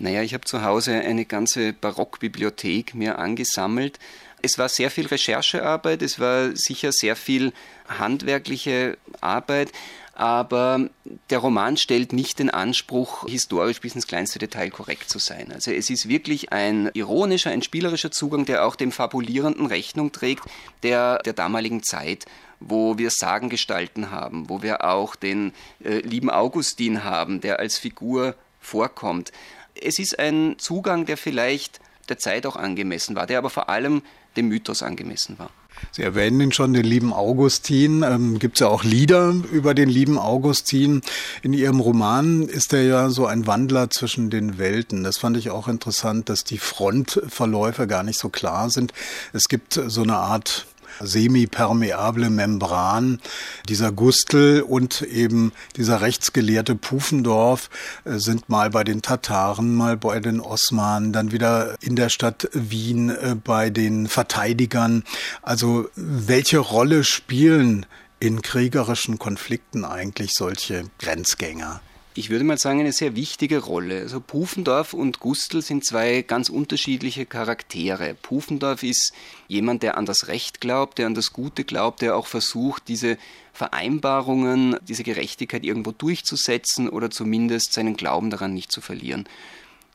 Naja, 0.00 0.22
ich 0.22 0.34
habe 0.34 0.44
zu 0.44 0.62
Hause 0.62 0.92
eine 0.92 1.24
ganze 1.24 1.72
Barockbibliothek 1.72 2.94
mir 2.94 3.18
angesammelt 3.18 3.98
es 4.42 4.58
war 4.58 4.68
sehr 4.68 4.90
viel 4.90 5.06
Recherchearbeit, 5.06 6.02
es 6.02 6.18
war 6.18 6.54
sicher 6.54 6.92
sehr 6.92 7.16
viel 7.16 7.52
handwerkliche 7.88 8.98
Arbeit, 9.20 9.72
aber 10.14 10.90
der 11.30 11.38
Roman 11.38 11.76
stellt 11.76 12.12
nicht 12.12 12.40
den 12.40 12.50
Anspruch, 12.50 13.28
historisch 13.28 13.80
bis 13.80 13.94
ins 13.94 14.08
kleinste 14.08 14.40
Detail 14.40 14.70
korrekt 14.70 15.08
zu 15.08 15.20
sein. 15.20 15.52
Also 15.52 15.70
es 15.70 15.90
ist 15.90 16.08
wirklich 16.08 16.52
ein 16.52 16.90
ironischer, 16.92 17.50
ein 17.50 17.62
spielerischer 17.62 18.10
Zugang, 18.10 18.44
der 18.44 18.66
auch 18.66 18.74
dem 18.74 18.90
Fabulierenden 18.90 19.66
Rechnung 19.66 20.10
trägt, 20.10 20.42
der 20.82 21.18
der 21.18 21.34
damaligen 21.34 21.82
Zeit 21.82 22.26
wo 22.60 22.98
wir 22.98 23.10
Sagengestalten 23.10 24.10
haben, 24.10 24.48
wo 24.48 24.62
wir 24.62 24.84
auch 24.84 25.16
den 25.16 25.52
äh, 25.84 25.98
lieben 25.98 26.30
Augustin 26.30 27.04
haben, 27.04 27.40
der 27.40 27.58
als 27.58 27.78
Figur 27.78 28.34
vorkommt. 28.60 29.32
Es 29.80 29.98
ist 29.98 30.18
ein 30.18 30.56
Zugang, 30.58 31.06
der 31.06 31.16
vielleicht 31.16 31.80
der 32.08 32.18
Zeit 32.18 32.46
auch 32.46 32.56
angemessen 32.56 33.14
war, 33.14 33.26
der 33.26 33.38
aber 33.38 33.50
vor 33.50 33.68
allem 33.68 34.02
dem 34.36 34.48
Mythos 34.48 34.82
angemessen 34.82 35.38
war. 35.38 35.50
Sie 35.92 36.02
erwähnen 36.02 36.40
ihn 36.40 36.52
schon, 36.52 36.72
den 36.72 36.84
lieben 36.84 37.12
Augustin. 37.12 38.02
Ähm, 38.02 38.38
Gibt 38.38 38.56
es 38.56 38.60
ja 38.60 38.68
auch 38.68 38.84
Lieder 38.84 39.34
über 39.52 39.74
den 39.74 39.88
lieben 39.88 40.18
Augustin. 40.18 41.02
In 41.42 41.52
Ihrem 41.52 41.80
Roman 41.80 42.42
ist 42.42 42.72
er 42.72 42.82
ja 42.82 43.10
so 43.10 43.26
ein 43.26 43.46
Wandler 43.46 43.90
zwischen 43.90 44.30
den 44.30 44.58
Welten. 44.58 45.04
Das 45.04 45.18
fand 45.18 45.36
ich 45.36 45.50
auch 45.50 45.68
interessant, 45.68 46.28
dass 46.28 46.44
die 46.44 46.58
Frontverläufe 46.58 47.86
gar 47.86 48.02
nicht 48.02 48.18
so 48.18 48.28
klar 48.28 48.70
sind. 48.70 48.92
Es 49.32 49.48
gibt 49.48 49.80
so 49.86 50.02
eine 50.02 50.16
Art 50.16 50.66
semipermeable 51.00 52.30
Membran. 52.30 53.20
Dieser 53.68 53.92
Gustl 53.92 54.64
und 54.66 55.02
eben 55.02 55.52
dieser 55.76 56.00
rechtsgelehrte 56.00 56.74
Pufendorf 56.74 57.70
äh, 58.04 58.18
sind 58.18 58.48
mal 58.48 58.70
bei 58.70 58.84
den 58.84 59.02
Tataren, 59.02 59.74
mal 59.74 59.96
bei 59.96 60.20
den 60.20 60.40
Osmanen, 60.40 61.12
dann 61.12 61.32
wieder 61.32 61.74
in 61.80 61.96
der 61.96 62.08
Stadt 62.08 62.48
Wien 62.52 63.10
äh, 63.10 63.34
bei 63.42 63.70
den 63.70 64.08
Verteidigern. 64.08 65.04
Also 65.42 65.88
welche 65.94 66.58
Rolle 66.58 67.04
spielen 67.04 67.86
in 68.20 68.42
kriegerischen 68.42 69.18
Konflikten 69.18 69.84
eigentlich 69.84 70.32
solche 70.34 70.84
Grenzgänger? 70.98 71.80
Ich 72.18 72.30
würde 72.30 72.44
mal 72.44 72.58
sagen, 72.58 72.80
eine 72.80 72.90
sehr 72.90 73.14
wichtige 73.14 73.58
Rolle. 73.58 74.00
Also 74.00 74.18
Pufendorf 74.20 74.92
und 74.92 75.20
Gustl 75.20 75.62
sind 75.62 75.84
zwei 75.84 76.22
ganz 76.22 76.48
unterschiedliche 76.48 77.26
Charaktere. 77.26 78.14
Pufendorf 78.14 78.82
ist 78.82 79.12
jemand, 79.46 79.84
der 79.84 79.96
an 79.96 80.04
das 80.04 80.26
Recht 80.26 80.60
glaubt, 80.60 80.98
der 80.98 81.06
an 81.06 81.14
das 81.14 81.32
Gute 81.32 81.62
glaubt, 81.62 82.02
der 82.02 82.16
auch 82.16 82.26
versucht, 82.26 82.88
diese 82.88 83.18
Vereinbarungen, 83.52 84.76
diese 84.82 85.04
Gerechtigkeit 85.04 85.62
irgendwo 85.62 85.92
durchzusetzen 85.92 86.88
oder 86.88 87.08
zumindest 87.08 87.72
seinen 87.72 87.96
Glauben 87.96 88.30
daran 88.30 88.52
nicht 88.52 88.72
zu 88.72 88.80
verlieren. 88.80 89.28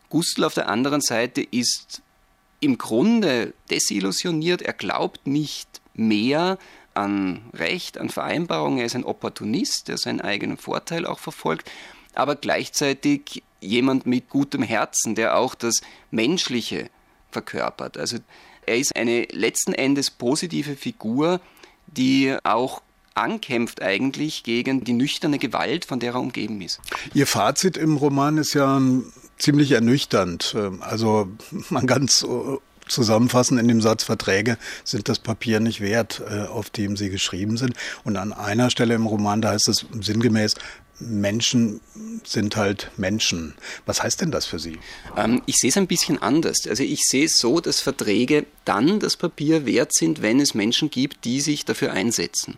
Gustl 0.09 0.45
auf 0.45 0.53
der 0.53 0.69
anderen 0.69 1.01
Seite 1.01 1.41
ist 1.41 2.01
im 2.61 2.77
Grunde 2.77 3.53
desillusioniert, 3.69 4.61
er 4.61 4.73
glaubt 4.73 5.27
nicht 5.27 5.81
mehr 5.93 6.57
an 6.93 7.41
Recht, 7.53 7.97
an 7.97 8.07
Vereinbarungen, 8.07 8.79
er 8.79 8.85
ist 8.85 8.95
ein 8.95 9.03
Opportunist, 9.03 9.89
der 9.89 9.97
seinen 9.97 10.21
eigenen 10.21 10.57
Vorteil 10.57 11.05
auch 11.05 11.19
verfolgt 11.19 11.69
aber 12.15 12.35
gleichzeitig 12.35 13.43
jemand 13.61 14.05
mit 14.05 14.29
gutem 14.29 14.63
Herzen, 14.63 15.15
der 15.15 15.37
auch 15.37 15.55
das 15.55 15.81
Menschliche 16.11 16.89
verkörpert. 17.31 17.97
Also 17.97 18.17
er 18.65 18.77
ist 18.77 18.95
eine 18.95 19.23
letzten 19.31 19.73
Endes 19.73 20.11
positive 20.11 20.75
Figur, 20.75 21.41
die 21.87 22.35
auch 22.43 22.81
ankämpft 23.15 23.81
eigentlich 23.81 24.43
gegen 24.43 24.83
die 24.83 24.93
nüchterne 24.93 25.37
Gewalt, 25.37 25.85
von 25.85 25.99
der 25.99 26.13
er 26.13 26.19
umgeben 26.19 26.61
ist. 26.61 26.79
Ihr 27.13 27.27
Fazit 27.27 27.77
im 27.77 27.97
Roman 27.97 28.37
ist 28.37 28.53
ja 28.53 28.81
ziemlich 29.37 29.71
ernüchternd. 29.71 30.55
Also 30.81 31.29
man 31.69 31.85
kann 31.85 32.05
es 32.05 32.25
zusammenfassen 32.87 33.57
in 33.57 33.67
dem 33.67 33.81
Satz, 33.81 34.03
Verträge 34.03 34.57
sind 34.83 35.09
das 35.09 35.19
Papier 35.19 35.59
nicht 35.59 35.81
wert, 35.81 36.21
äh, 36.29 36.41
auf 36.41 36.69
dem 36.69 36.97
sie 36.97 37.09
geschrieben 37.09 37.57
sind. 37.57 37.75
Und 38.03 38.17
an 38.17 38.33
einer 38.33 38.69
Stelle 38.69 38.93
im 38.95 39.05
Roman, 39.05 39.41
da 39.41 39.51
heißt 39.51 39.69
es 39.69 39.85
sinngemäß, 39.99 40.55
Menschen 41.05 41.81
sind 42.23 42.55
halt 42.55 42.91
Menschen. 42.97 43.55
Was 43.85 44.03
heißt 44.03 44.21
denn 44.21 44.31
das 44.31 44.45
für 44.45 44.59
Sie? 44.59 44.79
Ähm, 45.17 45.41
ich 45.45 45.57
sehe 45.57 45.69
es 45.69 45.77
ein 45.77 45.87
bisschen 45.87 46.21
anders. 46.21 46.67
Also 46.67 46.83
ich 46.83 47.01
sehe 47.03 47.25
es 47.25 47.37
so, 47.37 47.59
dass 47.59 47.81
Verträge 47.81 48.45
dann 48.65 48.99
das 48.99 49.17
Papier 49.17 49.65
wert 49.65 49.93
sind, 49.93 50.21
wenn 50.21 50.39
es 50.39 50.53
Menschen 50.53 50.89
gibt, 50.89 51.25
die 51.25 51.41
sich 51.41 51.65
dafür 51.65 51.91
einsetzen. 51.91 52.57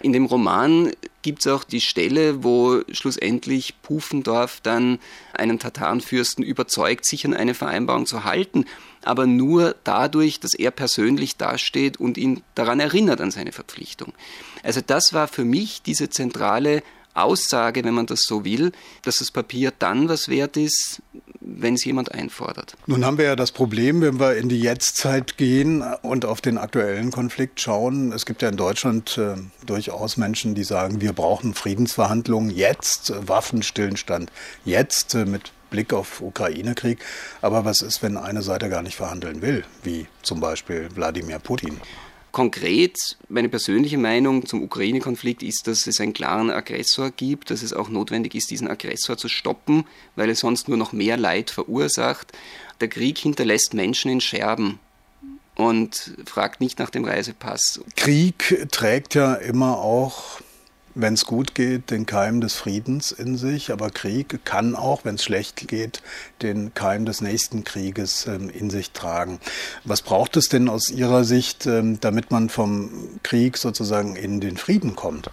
In 0.00 0.12
dem 0.12 0.24
Roman 0.24 0.92
gibt 1.22 1.40
es 1.40 1.46
auch 1.46 1.64
die 1.64 1.82
Stelle, 1.82 2.42
wo 2.42 2.80
schlussendlich 2.90 3.82
Pufendorf 3.82 4.60
dann 4.62 4.98
einen 5.34 5.58
Tatarenfürsten 5.58 6.42
überzeugt, 6.42 7.04
sich 7.04 7.26
an 7.26 7.34
eine 7.34 7.52
Vereinbarung 7.52 8.06
zu 8.06 8.24
halten, 8.24 8.64
aber 9.04 9.26
nur 9.26 9.76
dadurch, 9.84 10.40
dass 10.40 10.54
er 10.54 10.70
persönlich 10.70 11.36
dasteht 11.36 11.98
und 11.98 12.16
ihn 12.16 12.42
daran 12.54 12.80
erinnert 12.80 13.20
an 13.20 13.30
seine 13.30 13.52
Verpflichtung. 13.52 14.14
Also 14.62 14.80
das 14.86 15.12
war 15.12 15.28
für 15.28 15.44
mich 15.44 15.82
diese 15.82 16.08
zentrale 16.08 16.82
Aussage, 17.14 17.84
wenn 17.84 17.94
man 17.94 18.06
das 18.06 18.22
so 18.22 18.44
will, 18.44 18.72
dass 19.02 19.16
das 19.18 19.30
Papier 19.30 19.72
dann 19.78 20.08
was 20.08 20.28
wert 20.28 20.56
ist, 20.56 21.02
wenn 21.40 21.74
es 21.74 21.84
jemand 21.84 22.12
einfordert. 22.12 22.76
Nun 22.86 23.04
haben 23.04 23.18
wir 23.18 23.24
ja 23.24 23.36
das 23.36 23.52
Problem, 23.52 24.00
wenn 24.00 24.20
wir 24.20 24.36
in 24.36 24.48
die 24.48 24.60
Jetztzeit 24.60 25.36
gehen 25.36 25.82
und 26.02 26.24
auf 26.24 26.40
den 26.40 26.58
aktuellen 26.58 27.10
Konflikt 27.10 27.60
schauen. 27.60 28.12
Es 28.12 28.26
gibt 28.26 28.42
ja 28.42 28.48
in 28.48 28.56
Deutschland 28.56 29.18
äh, 29.18 29.34
durchaus 29.66 30.16
Menschen, 30.16 30.54
die 30.54 30.64
sagen, 30.64 31.00
wir 31.00 31.12
brauchen 31.12 31.54
Friedensverhandlungen 31.54 32.50
jetzt, 32.50 33.10
äh, 33.10 33.28
Waffenstillstand 33.28 34.30
jetzt 34.64 35.14
äh, 35.14 35.24
mit 35.24 35.52
Blick 35.70 35.92
auf 35.92 36.20
Ukraine-Krieg. 36.20 36.98
Aber 37.40 37.64
was 37.64 37.80
ist, 37.80 38.02
wenn 38.02 38.16
eine 38.16 38.42
Seite 38.42 38.68
gar 38.68 38.82
nicht 38.82 38.96
verhandeln 38.96 39.40
will, 39.40 39.64
wie 39.82 40.06
zum 40.22 40.40
Beispiel 40.40 40.88
Wladimir 40.94 41.38
Putin? 41.38 41.80
Konkret, 42.32 42.96
meine 43.28 43.48
persönliche 43.48 43.98
Meinung 43.98 44.46
zum 44.46 44.62
Ukraine-Konflikt 44.62 45.42
ist, 45.42 45.66
dass 45.66 45.86
es 45.86 46.00
einen 46.00 46.12
klaren 46.12 46.50
Aggressor 46.50 47.10
gibt, 47.10 47.50
dass 47.50 47.62
es 47.62 47.72
auch 47.72 47.88
notwendig 47.88 48.34
ist, 48.34 48.50
diesen 48.50 48.68
Aggressor 48.68 49.16
zu 49.16 49.28
stoppen, 49.28 49.84
weil 50.16 50.28
er 50.28 50.36
sonst 50.36 50.68
nur 50.68 50.78
noch 50.78 50.92
mehr 50.92 51.16
Leid 51.16 51.50
verursacht. 51.50 52.32
Der 52.80 52.88
Krieg 52.88 53.18
hinterlässt 53.18 53.74
Menschen 53.74 54.10
in 54.10 54.20
Scherben 54.20 54.78
und 55.56 56.14
fragt 56.24 56.60
nicht 56.60 56.78
nach 56.78 56.90
dem 56.90 57.04
Reisepass. 57.04 57.80
Krieg 57.96 58.66
trägt 58.70 59.14
ja 59.14 59.34
immer 59.34 59.78
auch 59.78 60.39
wenn 60.94 61.14
es 61.14 61.24
gut 61.24 61.54
geht, 61.54 61.90
den 61.90 62.06
Keim 62.06 62.40
des 62.40 62.54
Friedens 62.54 63.12
in 63.12 63.36
sich, 63.36 63.72
aber 63.72 63.90
Krieg 63.90 64.44
kann 64.44 64.74
auch, 64.74 65.04
wenn 65.04 65.16
es 65.16 65.24
schlecht 65.24 65.68
geht, 65.68 66.02
den 66.42 66.74
Keim 66.74 67.04
des 67.04 67.20
nächsten 67.20 67.64
Krieges 67.64 68.26
ähm, 68.26 68.50
in 68.50 68.70
sich 68.70 68.90
tragen. 68.90 69.40
Was 69.84 70.02
braucht 70.02 70.36
es 70.36 70.48
denn 70.48 70.68
aus 70.68 70.90
Ihrer 70.90 71.24
Sicht, 71.24 71.66
ähm, 71.66 72.00
damit 72.00 72.30
man 72.30 72.48
vom 72.48 72.90
Krieg 73.22 73.56
sozusagen 73.56 74.16
in 74.16 74.40
den 74.40 74.56
Frieden 74.56 74.96
kommt? 74.96 75.30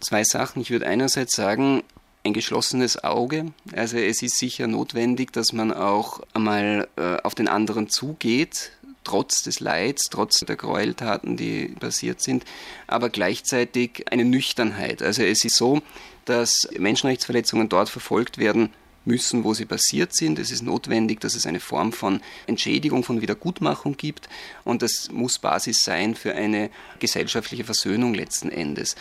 Zwei 0.00 0.24
Sachen. 0.24 0.60
Ich 0.62 0.70
würde 0.70 0.86
einerseits 0.86 1.34
sagen, 1.34 1.82
ein 2.26 2.32
geschlossenes 2.32 3.02
Auge. 3.04 3.52
Also 3.74 3.96
es 3.96 4.20
ist 4.20 4.38
sicher 4.38 4.66
notwendig, 4.66 5.32
dass 5.32 5.52
man 5.52 5.72
auch 5.72 6.20
einmal 6.34 6.88
äh, 6.96 7.16
auf 7.22 7.34
den 7.34 7.48
anderen 7.48 7.88
zugeht, 7.88 8.72
trotz 9.06 9.42
des 9.42 9.60
Leids, 9.60 10.10
trotz 10.10 10.40
der 10.40 10.56
Gräueltaten, 10.56 11.36
die 11.36 11.68
passiert 11.68 12.20
sind, 12.20 12.44
aber 12.88 13.08
gleichzeitig 13.08 14.04
eine 14.10 14.24
Nüchternheit. 14.24 15.00
Also 15.00 15.22
es 15.22 15.44
ist 15.44 15.54
so, 15.54 15.80
dass 16.24 16.68
Menschenrechtsverletzungen 16.76 17.68
dort 17.68 17.88
verfolgt 17.88 18.38
werden 18.38 18.70
müssen, 19.04 19.44
wo 19.44 19.54
sie 19.54 19.64
passiert 19.64 20.12
sind. 20.12 20.40
Es 20.40 20.50
ist 20.50 20.64
notwendig, 20.64 21.20
dass 21.20 21.36
es 21.36 21.46
eine 21.46 21.60
Form 21.60 21.92
von 21.92 22.20
Entschädigung, 22.48 23.04
von 23.04 23.20
Wiedergutmachung 23.20 23.96
gibt 23.96 24.28
und 24.64 24.82
das 24.82 25.08
muss 25.12 25.38
Basis 25.38 25.84
sein 25.84 26.16
für 26.16 26.34
eine 26.34 26.70
gesellschaftliche 26.98 27.62
Versöhnung 27.62 28.12
letzten 28.12 28.50
Endes. 28.50 28.96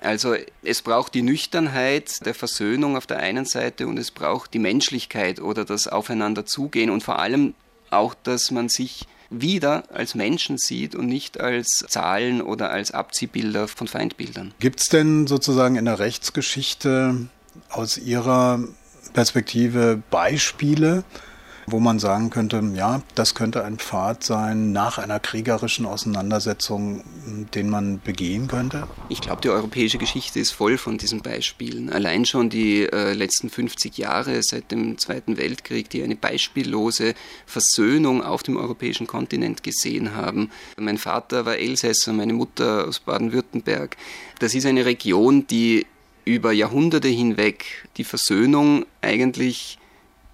Also 0.00 0.34
es 0.64 0.82
braucht 0.82 1.14
die 1.14 1.22
Nüchternheit 1.22 2.26
der 2.26 2.34
Versöhnung 2.34 2.96
auf 2.96 3.06
der 3.06 3.18
einen 3.18 3.44
Seite 3.44 3.86
und 3.86 4.00
es 4.00 4.10
braucht 4.10 4.52
die 4.52 4.58
Menschlichkeit 4.58 5.40
oder 5.40 5.64
das 5.64 5.86
Aufeinanderzugehen 5.86 6.90
und 6.90 7.04
vor 7.04 7.20
allem 7.20 7.54
auch, 7.90 8.14
dass 8.14 8.50
man 8.50 8.68
sich 8.68 9.06
wieder 9.40 9.84
als 9.92 10.14
Menschen 10.14 10.58
sieht 10.58 10.94
und 10.94 11.06
nicht 11.06 11.40
als 11.40 11.84
Zahlen 11.88 12.42
oder 12.42 12.70
als 12.70 12.92
Abziehbilder 12.92 13.68
von 13.68 13.88
Feindbildern. 13.88 14.52
Gibt 14.60 14.80
es 14.80 14.86
denn 14.86 15.26
sozusagen 15.26 15.76
in 15.76 15.84
der 15.84 15.98
Rechtsgeschichte 15.98 17.28
aus 17.70 17.98
Ihrer 17.98 18.60
Perspektive 19.12 20.02
Beispiele, 20.10 21.04
wo 21.66 21.80
man 21.80 21.98
sagen 21.98 22.30
könnte, 22.30 22.62
ja, 22.74 23.02
das 23.14 23.34
könnte 23.34 23.64
ein 23.64 23.78
Pfad 23.78 24.24
sein 24.24 24.72
nach 24.72 24.98
einer 24.98 25.20
kriegerischen 25.20 25.86
Auseinandersetzung, 25.86 27.04
den 27.54 27.70
man 27.70 28.00
begehen 28.00 28.48
könnte? 28.48 28.86
Ich 29.08 29.20
glaube, 29.20 29.40
die 29.42 29.48
europäische 29.48 29.98
Geschichte 29.98 30.40
ist 30.40 30.52
voll 30.52 30.78
von 30.78 30.98
diesen 30.98 31.22
Beispielen. 31.22 31.90
Allein 31.90 32.24
schon 32.24 32.50
die 32.50 32.82
äh, 32.82 33.12
letzten 33.12 33.50
50 33.50 33.98
Jahre 33.98 34.42
seit 34.42 34.70
dem 34.70 34.98
Zweiten 34.98 35.36
Weltkrieg, 35.36 35.88
die 35.90 36.02
eine 36.02 36.16
beispiellose 36.16 37.14
Versöhnung 37.46 38.22
auf 38.22 38.42
dem 38.42 38.56
europäischen 38.56 39.06
Kontinent 39.06 39.62
gesehen 39.62 40.14
haben. 40.14 40.50
Mein 40.78 40.98
Vater 40.98 41.46
war 41.46 41.56
Elsässer, 41.56 42.12
meine 42.12 42.32
Mutter 42.32 42.86
aus 42.88 43.00
Baden-Württemberg. 43.00 43.96
Das 44.38 44.54
ist 44.54 44.66
eine 44.66 44.84
Region, 44.84 45.46
die 45.46 45.86
über 46.24 46.52
Jahrhunderte 46.52 47.08
hinweg 47.08 47.86
die 47.96 48.04
Versöhnung 48.04 48.86
eigentlich 49.02 49.78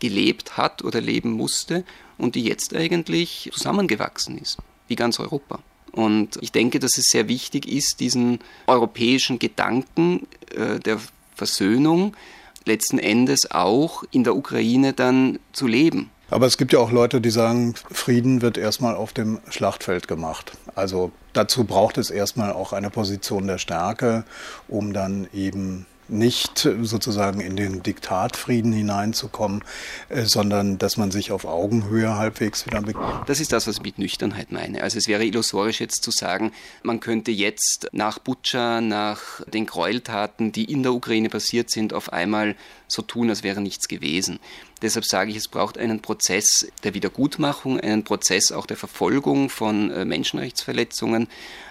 gelebt 0.00 0.57
hat 0.57 0.83
oder 0.83 1.00
leben 1.00 1.30
musste 1.30 1.85
und 2.19 2.35
die 2.35 2.42
jetzt 2.42 2.75
eigentlich 2.75 3.50
zusammengewachsen 3.52 4.38
ist, 4.38 4.59
wie 4.88 4.97
ganz 4.97 5.21
Europa. 5.21 5.61
Und 5.92 6.38
ich 6.40 6.52
denke, 6.52 6.78
dass 6.78 6.99
es 6.99 7.07
sehr 7.07 7.28
wichtig 7.28 7.66
ist, 7.66 8.00
diesen 8.00 8.40
europäischen 8.66 9.38
Gedanken 9.38 10.26
äh, 10.54 10.78
der 10.78 10.99
Versöhnung 11.35 12.16
letzten 12.64 12.99
Endes 12.99 13.50
auch 13.50 14.04
in 14.11 14.25
der 14.25 14.37
Ukraine 14.37 14.92
dann 14.92 15.38
zu 15.52 15.66
leben. 15.66 16.11
Aber 16.30 16.47
es 16.47 16.59
gibt 16.59 16.73
ja 16.73 16.78
auch 16.78 16.92
Leute, 16.92 17.21
die 17.21 17.30
sagen, 17.30 17.75
Frieden 17.90 18.40
wird 18.40 18.57
erstmal 18.57 18.95
auf 18.95 19.12
dem 19.12 19.40
Schlachtfeld 19.49 20.07
gemacht. 20.07 20.52
Also 20.76 21.11
dazu 21.33 21.64
braucht 21.64 21.99
es 21.99 22.11
erstmal 22.11 22.52
auch 22.52 22.73
eine 22.73 22.90
Position 22.90 23.49
der 23.49 23.59
Stärke, 23.59 24.25
um 24.69 24.92
dann 24.92 25.26
eben 25.35 25.87
nicht 26.11 26.69
sozusagen 26.83 27.40
in 27.40 27.57
den 27.57 27.83
Diktatfrieden 27.83 28.73
hineinzukommen, 28.73 29.64
äh, 30.09 30.23
sondern 30.23 30.79
dass 30.79 30.97
man 30.97 31.11
sich 31.11 31.33
auf 31.33 31.45
Augenhöhe 31.45 32.17
halbwegs 32.17 32.67
wieder 32.67 32.83
beginnt. 32.83 33.23
Das 33.26 33.40
ist 33.40 33.52
das, 33.52 33.67
was 33.67 33.76
ich 33.76 33.83
mit 33.83 33.99
Nüchternheit 33.99 34.52
meine. 34.52 34.83
Also 34.83 34.99
es 34.99 35.07
wäre 35.07 35.25
illusorisch 35.25 35.81
jetzt 35.81 36.02
zu 36.02 36.11
sagen, 36.11 36.52
man 36.83 37.00
könnte 37.00 37.31
jetzt 37.31 37.88
nach 37.93 38.19
Butscha, 38.19 38.81
nach 38.81 39.40
den 39.47 39.67
Gräueltaten, 39.67 40.52
die 40.52 40.64
in 40.64 40.83
der 40.83 40.93
Ukraine 40.93 41.29
passiert 41.29 41.71
sind, 41.71 41.93
auf 41.93 42.12
einmal 42.12 42.57
so 42.88 43.02
tun, 43.02 43.31
als 43.31 43.43
wäre 43.43 43.61
nichts 43.61 43.88
gewesen. 43.88 44.40
Deshalb 44.83 45.05
sage 45.05 45.31
ich, 45.31 45.37
es 45.37 45.49
braucht 45.49 45.76
einen 45.76 46.00
Prozess 46.00 46.67
der 46.85 46.95
Wiedergutmachung, 46.95 47.79
einen 47.79 48.02
Prozess 48.02 48.50
auch 48.50 48.67
der 48.67 48.79
Verfolgung 48.79 49.50
von 49.50 49.90
äh, 49.90 50.05
Menschenrechtsverletzungen, 50.05 51.29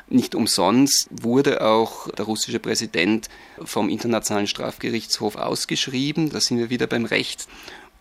Nicht 0.09 0.33
umsonst 0.33 1.07
wurde 1.11 1.61
auch 1.61 2.09
der 2.11 2.25
russische 2.25 2.59
Präsident 2.59 3.29
vom 3.63 3.89
Internationalen 3.89 4.47
Strafgerichtshof 4.47 5.35
ausgeschrieben. 5.35 6.31
Da 6.31 6.41
sind 6.41 6.57
wir 6.57 6.71
wieder 6.71 6.87
beim 6.87 7.05
Recht. 7.05 7.47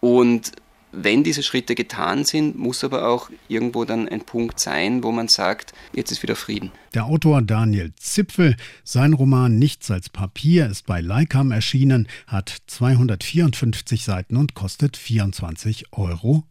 Und 0.00 0.52
wenn 0.90 1.22
diese 1.22 1.42
Schritte 1.42 1.74
getan 1.74 2.24
sind, 2.24 2.56
muss 2.56 2.82
aber 2.82 3.08
auch 3.08 3.28
irgendwo 3.48 3.84
dann 3.84 4.08
ein 4.08 4.22
Punkt 4.22 4.58
sein, 4.58 5.02
wo 5.02 5.12
man 5.12 5.28
sagt, 5.28 5.74
jetzt 5.92 6.10
ist 6.10 6.22
wieder 6.22 6.36
Frieden. 6.36 6.72
Der 6.94 7.04
Autor 7.04 7.42
Daniel 7.42 7.92
Zipfel, 7.96 8.56
sein 8.82 9.12
Roman 9.12 9.58
Nichts 9.58 9.90
als 9.90 10.08
Papier 10.08 10.66
ist 10.66 10.86
bei 10.86 11.02
Leikam 11.02 11.50
erschienen, 11.50 12.08
hat 12.26 12.56
254 12.66 14.04
Seiten 14.04 14.36
und 14.36 14.54
kostet 14.54 14.96
24,50 14.96 15.84
Euro. 15.92 16.44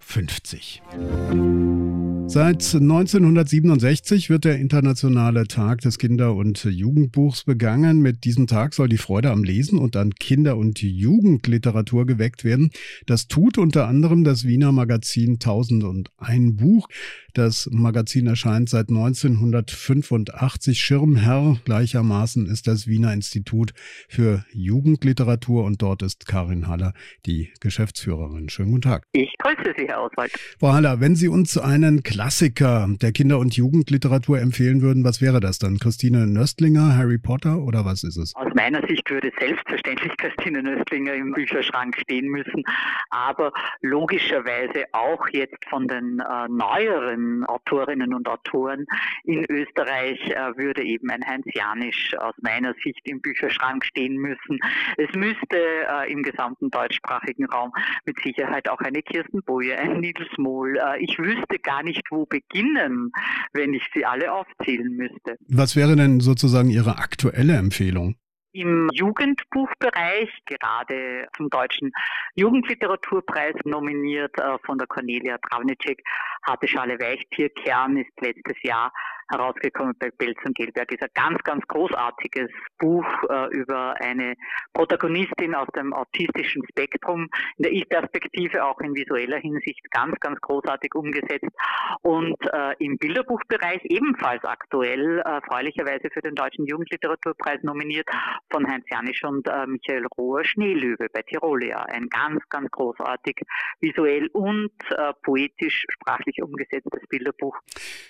Seit 2.29 2.75
1967 2.75 4.29
wird 4.29 4.43
der 4.43 4.59
Internationale 4.59 5.47
Tag 5.47 5.79
des 5.79 5.97
Kinder- 5.97 6.35
und 6.35 6.61
Jugendbuchs 6.65 7.45
begangen. 7.45 8.01
Mit 8.01 8.25
diesem 8.25 8.47
Tag 8.47 8.73
soll 8.73 8.89
die 8.89 8.97
Freude 8.97 9.31
am 9.31 9.45
Lesen 9.45 9.79
und 9.79 9.95
an 9.95 10.13
Kinder- 10.13 10.57
und 10.57 10.81
Jugendliteratur 10.81 12.05
geweckt 12.05 12.43
werden. 12.43 12.69
Das 13.05 13.29
tut 13.29 13.57
unter 13.57 13.87
anderem 13.87 14.25
das 14.25 14.43
Wiener 14.43 14.73
Magazin 14.73 15.35
1001 15.35 16.57
Buch. 16.57 16.89
Das 17.33 17.69
Magazin 17.71 18.27
erscheint 18.27 18.67
seit 18.67 18.91
1985. 20.29 20.79
Schirmherr 20.79 21.57
gleichermaßen 21.65 22.45
ist 22.47 22.67
das 22.67 22.87
Wiener 22.87 23.13
Institut 23.13 23.73
für 24.07 24.45
Jugendliteratur 24.51 25.63
und 25.63 25.81
dort 25.81 26.01
ist 26.01 26.27
Karin 26.27 26.67
Haller 26.67 26.93
die 27.25 27.51
Geschäftsführerin. 27.59 28.49
Schönen 28.49 28.71
guten 28.71 28.81
Tag. 28.81 29.03
Ich 29.13 29.33
grüße 29.39 29.73
Sie, 29.77 29.87
Herr 29.87 30.03
Oswald. 30.03 30.31
Frau 30.59 30.73
Haller, 30.73 30.99
wenn 30.99 31.15
Sie 31.15 31.27
uns 31.27 31.57
einen 31.57 32.03
Klassiker 32.03 32.87
der 33.01 33.11
Kinder- 33.11 33.39
und 33.39 33.55
Jugendliteratur 33.55 34.39
empfehlen 34.39 34.81
würden, 34.81 35.03
was 35.03 35.21
wäre 35.21 35.39
das 35.39 35.59
dann? 35.59 35.79
Christine 35.79 36.27
Nöstlinger, 36.27 36.95
Harry 36.95 37.17
Potter 37.17 37.59
oder 37.59 37.85
was 37.85 38.03
ist 38.03 38.17
es? 38.17 38.35
Aus 38.35 38.53
meiner 38.55 38.85
Sicht 38.87 39.09
würde 39.09 39.31
selbstverständlich 39.39 40.15
Christine 40.17 40.63
Nöstlinger 40.63 41.13
im 41.13 41.31
Bücherschrank 41.33 41.97
stehen 41.97 42.27
müssen, 42.27 42.63
aber 43.09 43.51
logischerweise 43.81 44.85
auch 44.91 45.27
jetzt 45.29 45.63
von 45.69 45.87
den 45.87 46.19
äh, 46.19 46.47
neueren 46.49 47.45
Autorinnen 47.45 48.13
und 48.13 48.27
Autoren 48.27 48.85
in 49.23 49.45
Österreich 49.49 50.16
äh, 50.21 50.57
würde 50.57 50.83
eben 50.83 51.09
ein 51.09 51.25
Heinz 51.25 51.45
Janisch 51.53 52.15
aus 52.17 52.35
meiner 52.41 52.73
Sicht 52.83 53.01
im 53.03 53.21
Bücherschrank 53.21 53.85
stehen 53.85 54.15
müssen. 54.15 54.59
Es 54.97 55.13
müsste 55.15 55.57
äh, 55.57 56.11
im 56.11 56.23
gesamten 56.23 56.69
deutschsprachigen 56.69 57.45
Raum 57.45 57.71
mit 58.05 58.19
Sicherheit 58.21 58.69
auch 58.69 58.79
eine 58.79 59.01
Kirsten 59.01 59.41
Boje, 59.43 59.77
ein 59.77 59.99
Nils 59.99 60.29
Mohl. 60.37 60.77
Äh, 60.77 61.03
ich 61.03 61.17
wüsste 61.17 61.59
gar 61.59 61.83
nicht, 61.83 62.03
wo 62.11 62.25
beginnen, 62.25 63.11
wenn 63.53 63.73
ich 63.73 63.83
sie 63.93 64.05
alle 64.05 64.31
aufzählen 64.31 64.91
müsste. 64.95 65.37
Was 65.49 65.75
wäre 65.75 65.95
denn 65.95 66.19
sozusagen 66.19 66.69
Ihre 66.69 66.97
aktuelle 66.97 67.55
Empfehlung? 67.55 68.15
im 68.57 68.89
Jugendbuchbereich, 68.91 70.29
gerade 70.45 71.27
zum 71.37 71.49
Deutschen 71.49 71.91
Jugendliteraturpreis 72.35 73.53
nominiert 73.65 74.35
äh, 74.39 74.57
von 74.65 74.79
der 74.79 74.87
Cornelia 74.87 75.37
Travnicek, 75.37 76.01
Harte 76.43 76.67
Schale 76.67 76.99
Weichtierkern 76.99 77.97
ist 77.97 78.11
letztes 78.21 78.61
Jahr 78.63 78.91
herausgekommen 79.29 79.93
bei 79.99 80.11
Belz 80.11 80.37
und 80.45 80.55
Gelberg. 80.55 80.91
Ist 80.91 81.03
ein 81.03 81.09
ganz, 81.13 81.43
ganz 81.43 81.65
großartiges 81.67 82.49
Buch 82.79 83.05
äh, 83.29 83.47
über 83.55 83.95
eine 84.01 84.35
Protagonistin 84.73 85.55
aus 85.55 85.67
dem 85.75 85.93
autistischen 85.93 86.63
Spektrum, 86.69 87.29
in 87.57 87.63
der 87.63 87.71
Ich-Perspektive 87.71 88.63
auch 88.63 88.79
in 88.79 88.95
visueller 88.95 89.37
Hinsicht 89.37 89.81
ganz, 89.91 90.19
ganz 90.19 90.39
großartig 90.41 90.93
umgesetzt. 90.95 91.47
Und 92.01 92.37
äh, 92.53 92.75
im 92.79 92.97
Bilderbuchbereich 92.97 93.81
ebenfalls 93.85 94.43
aktuell, 94.43 95.19
äh, 95.19 95.41
für 96.13 96.21
den 96.21 96.35
Deutschen 96.35 96.65
Jugendliteraturpreis 96.65 97.61
nominiert, 97.63 98.07
von 98.49 98.67
Heinz 98.67 98.85
Janisch 98.89 99.23
und 99.23 99.47
äh, 99.47 99.65
Michael 99.67 100.05
Rohr, 100.17 100.43
Schneelöwe 100.43 101.07
bei 101.11 101.21
Tirolia. 101.21 101.83
Ein 101.83 102.07
ganz, 102.09 102.41
ganz 102.49 102.69
großartig 102.71 103.41
visuell 103.79 104.27
und 104.33 104.71
äh, 104.91 105.13
poetisch, 105.23 105.85
sprachlich 105.89 106.41
umgesetztes 106.41 107.01
Bilderbuch. 107.09 107.57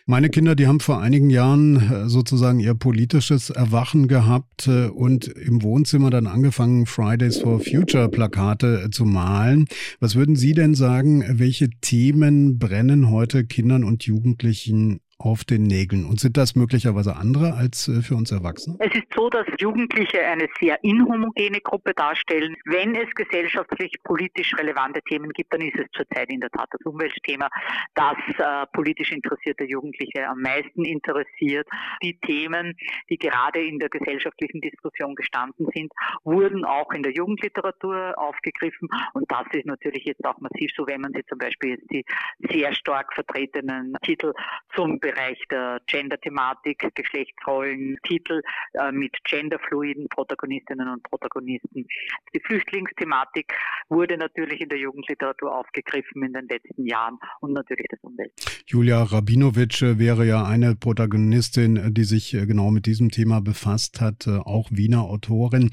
Meine 0.06 0.30
Kinder, 0.30 0.56
die 0.56 0.68
haben 0.68 0.80
vor 0.80 1.02
einigen 1.08 1.30
Jahren 1.30 1.78
äh, 1.78 2.10
sozusagen 2.10 2.60
ihr 2.60 2.74
politisches 2.74 3.50
Erwachen 3.50 4.10
gehabt 4.10 4.67
äh, 4.67 4.88
und 4.88 5.28
im 5.28 5.63
Wohnzimmer 5.63 6.10
dann 6.10 6.28
angefangen, 6.28 6.86
Fridays 6.86 7.38
for 7.38 7.62
Future 7.62 8.10
Plakate 8.10 8.84
äh, 8.84 8.89
zu 8.89 9.06
malen. 9.06 9.67
Was 10.02 10.15
würden 10.15 10.36
Sie 10.36 10.52
denn 10.52 10.76
sagen, 10.76 11.24
welche 11.30 11.70
Themen 11.80 12.60
brennen 12.60 13.10
heute 13.10 13.46
Kindern 13.46 13.86
und 13.86 14.04
Jugendlichen 14.04 15.00
auf 15.20 15.44
den 15.44 15.64
Nägeln. 15.64 16.06
Und 16.06 16.20
sind 16.20 16.38
das 16.38 16.56
möglicherweise 16.56 17.16
andere 17.16 17.54
als 17.54 17.88
äh, 17.88 18.02
für 18.02 18.16
uns 18.16 18.32
Erwachsene? 18.32 18.78
Es 18.80 18.94
ist 18.94 19.08
so, 19.16 19.30
dass 19.30 19.46
Jugendliche 19.60 20.22
eine 20.22 20.48
sehr 20.60 20.84
inhomogene 20.84 21.60
Gruppe 21.62 21.94
darstellen. 21.94 22.56
Wenn 22.66 22.96
es 22.96 23.10
gesellschaftlich, 23.16 23.94
politisch 24.04 24.56
relevante 24.58 25.02
Themen 25.02 25.32
gibt, 25.32 25.54
dann 25.54 25.62
ist 25.62 25.78
es 25.78 25.86
zurzeit 25.94 26.30
in 26.30 26.40
der 26.40 26.52
Tat 26.52 26.70
das 26.72 26.82
Umweltthema, 26.86 27.50
das 27.96 28.18
äh, 28.38 28.66
politisch 28.74 29.12
interessierte 29.12 29.64
Jugendliche 29.64 30.28
am 30.28 30.42
meisten 30.42 30.86
interessiert. 30.86 31.68
Die 32.04 32.20
Themen, 32.20 32.76
die 33.10 33.18
gerade 33.18 33.66
in 33.66 33.80
der 33.80 33.90
gesellschaftlichen 33.90 34.62
Diskussion 34.62 35.16
gestanden 35.16 35.68
sind, 35.74 35.92
wurden 36.24 36.64
auch 36.64 36.92
in 36.92 37.02
der 37.02 37.14
Jugendliteratur 37.14 38.14
aufgegriffen. 38.18 38.88
Und 39.14 39.32
das 39.32 39.46
ist 39.52 39.66
natürlich 39.66 40.06
jetzt 40.06 40.24
auch 40.26 40.40
massiv 40.40 40.70
so, 40.76 40.86
wenn 40.86 41.02
man 41.02 41.14
sich 41.14 41.26
zum 41.26 41.40
Beispiel 41.40 41.72
jetzt 41.72 41.90
die 41.92 42.06
sehr 42.52 42.74
stark 42.76 43.14
vertretenen 43.14 43.96
Titel 44.04 44.34
zum 44.76 45.00
Bereich 45.08 45.39
der 45.50 45.80
Gender-Thematik, 45.88 46.91
Geschlechtsrollen, 46.93 47.98
Titel 48.04 48.41
äh, 48.74 48.91
mit 48.91 49.15
genderfluiden 49.24 50.10
Protagonistinnen 50.10 50.89
und 50.89 51.02
Protagonisten. 51.04 51.88
Die 52.36 52.41
Flüchtlingsthematik 52.41 53.54
wurde 53.88 54.17
natürlich 54.17 54.60
in 54.60 54.67
der 54.67 54.80
Jugendliteratur 54.80 55.56
aufgegriffen 55.56 56.24
in 56.24 56.34
den 56.34 56.50
letzten 56.50 56.86
Jahren 56.86 57.17
und 57.39 57.54
natürlich 57.54 57.88
das 57.89 58.00
Umwelt. 58.02 58.34
Julia 58.65 59.02
Rabinowitsch 59.02 59.82
wäre 59.82 60.26
ja 60.26 60.43
eine 60.43 60.76
Protagonistin, 60.76 61.93
die 61.93 62.04
sich 62.04 62.34
äh, 62.34 62.46
genau 62.46 62.70
mit 62.70 62.86
diesem 62.86 63.10
Thema 63.10 63.39
befasst 63.39 64.02
hat, 64.02 64.28
äh, 64.28 64.39
auch 64.39 64.67
Wiener 64.72 65.04
Autorin. 65.04 65.72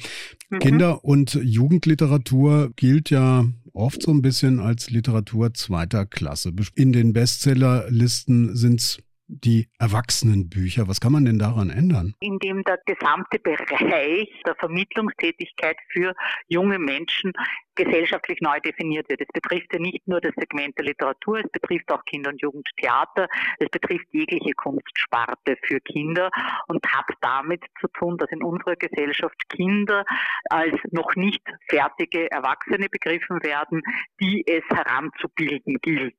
Mhm. 0.51 0.59
Kinder- 0.61 1.05
und 1.05 1.35
Jugendliteratur 1.35 2.71
gilt 2.77 3.11
ja 3.11 3.45
oft 3.73 4.01
so 4.01 4.13
ein 4.13 4.23
bisschen 4.23 4.61
als 4.61 4.91
Literatur 4.91 5.55
zweiter 5.55 6.07
Klasse. 6.07 6.53
In 6.77 6.93
den 6.93 7.13
Bestsellerlisten 7.13 8.55
sind 8.55 8.81
es 8.81 9.03
die 9.27 9.69
Erwachsenenbücher. 9.79 10.89
Was 10.89 11.01
kann 11.01 11.13
man 11.13 11.25
denn 11.25 11.39
daran 11.39 11.71
ändern? 11.71 12.15
Indem 12.21 12.63
der 12.65 12.79
gesamte 12.87 13.39
Bereich 13.39 14.29
der 14.47 14.55
Vermittlungstätigkeit 14.57 15.77
für 15.93 16.15
junge 16.49 16.79
Menschen 16.79 17.33
gesellschaftlich 17.75 18.41
neu 18.41 18.61
definiert 18.61 19.09
wird. 19.09 19.21
Es 19.23 19.29
betrifft 19.33 19.73
ja 19.73 19.79
nicht 19.79 20.07
nur 20.07 20.21
das 20.21 20.33
Segment 20.37 20.77
der 20.79 20.87
Literatur, 20.87 21.39
es 21.39 21.51
betrifft 21.51 21.91
auch 21.91 22.05
Kinder- 22.05 22.31
und 22.31 22.41
Jugendtheater, 22.41 23.29
es 23.59 23.69
betrifft 23.69 24.07
jegliche 24.13 24.53
Kunstsparte 24.55 25.57
für 25.63 25.81
Kinder 25.81 26.31
und 26.69 26.85
hat 26.87 27.07
damit 27.21 27.65
zu 27.81 27.89
tun, 27.89 28.17
dass 28.19 28.31
in 28.31 28.43
unserer 28.43 28.77
Gesellschaft 28.77 29.49
Kinder 29.49 30.05
als 30.51 30.77
noch 30.91 31.15
nicht 31.17 31.43
fertige 31.69 32.31
Erwachsene 32.31 32.89
begriffen 32.89 33.43
werden, 33.43 33.83
die 34.21 34.45
es 34.47 34.65
heranzubilden 34.71 35.79
gilt. 35.83 36.15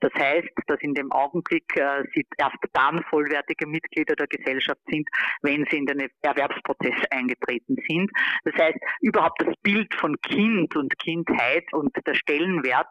Das 0.00 0.12
heißt, 0.14 0.48
dass 0.66 0.80
in 0.80 0.94
dem 0.94 1.12
Augenblick 1.12 1.76
äh, 1.76 2.04
sie 2.14 2.26
erst 2.36 2.55
dann 2.72 3.02
vollwertige 3.04 3.66
Mitglieder 3.66 4.14
der 4.16 4.26
Gesellschaft 4.26 4.80
sind, 4.90 5.08
wenn 5.42 5.66
sie 5.70 5.78
in 5.78 5.86
den 5.86 6.08
Erwerbsprozess 6.22 6.94
eingetreten 7.10 7.76
sind. 7.88 8.10
Das 8.44 8.54
heißt, 8.54 8.78
überhaupt 9.00 9.42
das 9.42 9.54
Bild 9.62 9.92
von 9.94 10.16
Kind 10.22 10.74
und 10.76 10.98
Kindheit 10.98 11.72
und 11.72 11.94
der 12.06 12.14
Stellenwert, 12.14 12.88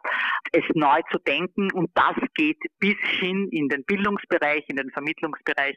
es 0.52 0.64
neu 0.74 1.00
zu 1.10 1.18
denken. 1.18 1.70
Und 1.72 1.90
das 1.94 2.16
geht 2.34 2.58
bis 2.78 2.96
hin 3.20 3.48
in 3.50 3.68
den 3.68 3.84
Bildungsbereich, 3.84 4.64
in 4.68 4.76
den 4.76 4.90
Vermittlungsbereich. 4.90 5.76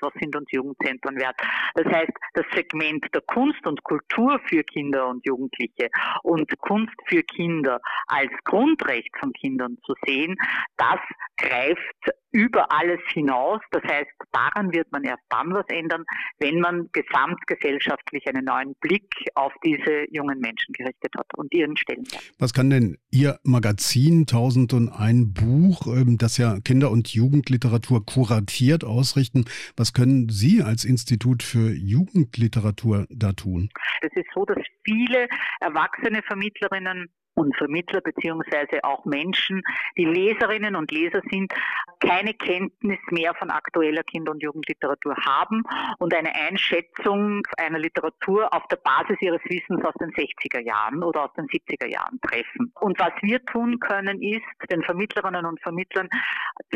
Was 0.00 0.12
sind 0.20 0.36
uns 0.36 0.50
Jugendzentren 0.50 1.16
wert? 1.16 1.36
Das 1.74 1.86
heißt, 1.86 2.12
das 2.34 2.46
Segment 2.54 3.06
der 3.14 3.22
Kunst 3.22 3.66
und 3.66 3.82
Kultur 3.84 4.40
für 4.46 4.62
Kinder 4.64 5.08
und 5.08 5.24
Jugendliche 5.26 5.88
und 6.22 6.56
Kunst 6.58 6.94
für 7.06 7.22
Kinder 7.22 7.80
als 8.06 8.32
Grundrecht 8.44 9.16
von 9.18 9.32
Kindern 9.32 9.78
zu 9.84 9.94
sehen, 10.06 10.36
das 10.76 11.00
greift 11.36 12.10
über 12.32 12.70
alles 12.72 13.00
hinaus. 13.12 13.60
Das 13.70 13.82
heißt, 13.84 14.10
daran 14.32 14.72
wird 14.72 14.90
man 14.92 15.04
erst 15.04 15.22
dann 15.28 15.52
was 15.52 15.66
ändern, 15.68 16.04
wenn 16.38 16.60
man 16.60 16.88
gesamtgesellschaftlich 16.92 18.26
einen 18.28 18.44
neuen 18.44 18.74
Blick 18.80 19.12
auf 19.34 19.52
diese 19.64 20.06
jungen 20.10 20.38
Menschen 20.40 20.72
gerichtet 20.72 21.12
hat 21.16 21.26
und 21.36 21.52
ihren 21.52 21.76
Stellenwert. 21.76 22.32
Was 22.38 22.54
kann 22.54 22.70
denn 22.70 22.98
Ihr 23.10 23.38
Magazin 23.42 24.20
1001 24.20 25.34
Buch, 25.34 25.86
ähm, 25.86 26.18
das 26.18 26.38
ja 26.38 26.60
Kinder- 26.60 26.90
und 26.90 27.08
Jugendliteratur 27.08 28.04
kuratiert, 28.06 28.84
ausrichten? 28.84 29.44
Was 29.76 29.92
können 29.92 30.28
Sie 30.28 30.62
als 30.62 30.84
Institut 30.84 31.42
für 31.42 31.72
Jugendliteratur 31.72 33.06
da 33.10 33.32
tun? 33.32 33.70
Es 34.02 34.12
ist 34.14 34.28
so, 34.34 34.44
dass 34.44 34.58
viele 34.84 35.28
erwachsene 35.60 36.22
Vermittlerinnen 36.22 37.10
und 37.34 37.56
Vermittler 37.56 38.00
beziehungsweise 38.00 38.82
auch 38.84 39.04
Menschen, 39.04 39.62
die 39.96 40.04
Leserinnen 40.04 40.76
und 40.76 40.90
Leser 40.90 41.22
sind, 41.30 41.52
keine 42.00 42.34
Kenntnis 42.34 42.98
mehr 43.10 43.34
von 43.34 43.50
aktueller 43.50 44.02
Kinder- 44.02 44.32
und 44.32 44.42
Jugendliteratur 44.42 45.14
haben 45.24 45.62
und 45.98 46.14
eine 46.14 46.34
Einschätzung 46.34 47.42
einer 47.56 47.78
Literatur 47.78 48.52
auf 48.52 48.66
der 48.68 48.76
Basis 48.76 49.16
ihres 49.20 49.42
Wissens 49.44 49.84
aus 49.84 49.94
den 50.00 50.10
60er 50.10 50.60
Jahren 50.60 51.02
oder 51.02 51.24
aus 51.24 51.32
den 51.34 51.46
70er 51.46 51.86
Jahren 51.86 52.20
treffen. 52.22 52.72
Und 52.80 52.98
was 52.98 53.12
wir 53.22 53.44
tun 53.44 53.78
können, 53.80 54.22
ist, 54.22 54.42
den 54.70 54.82
Vermittlerinnen 54.82 55.44
und 55.44 55.60
Vermittlern 55.60 56.08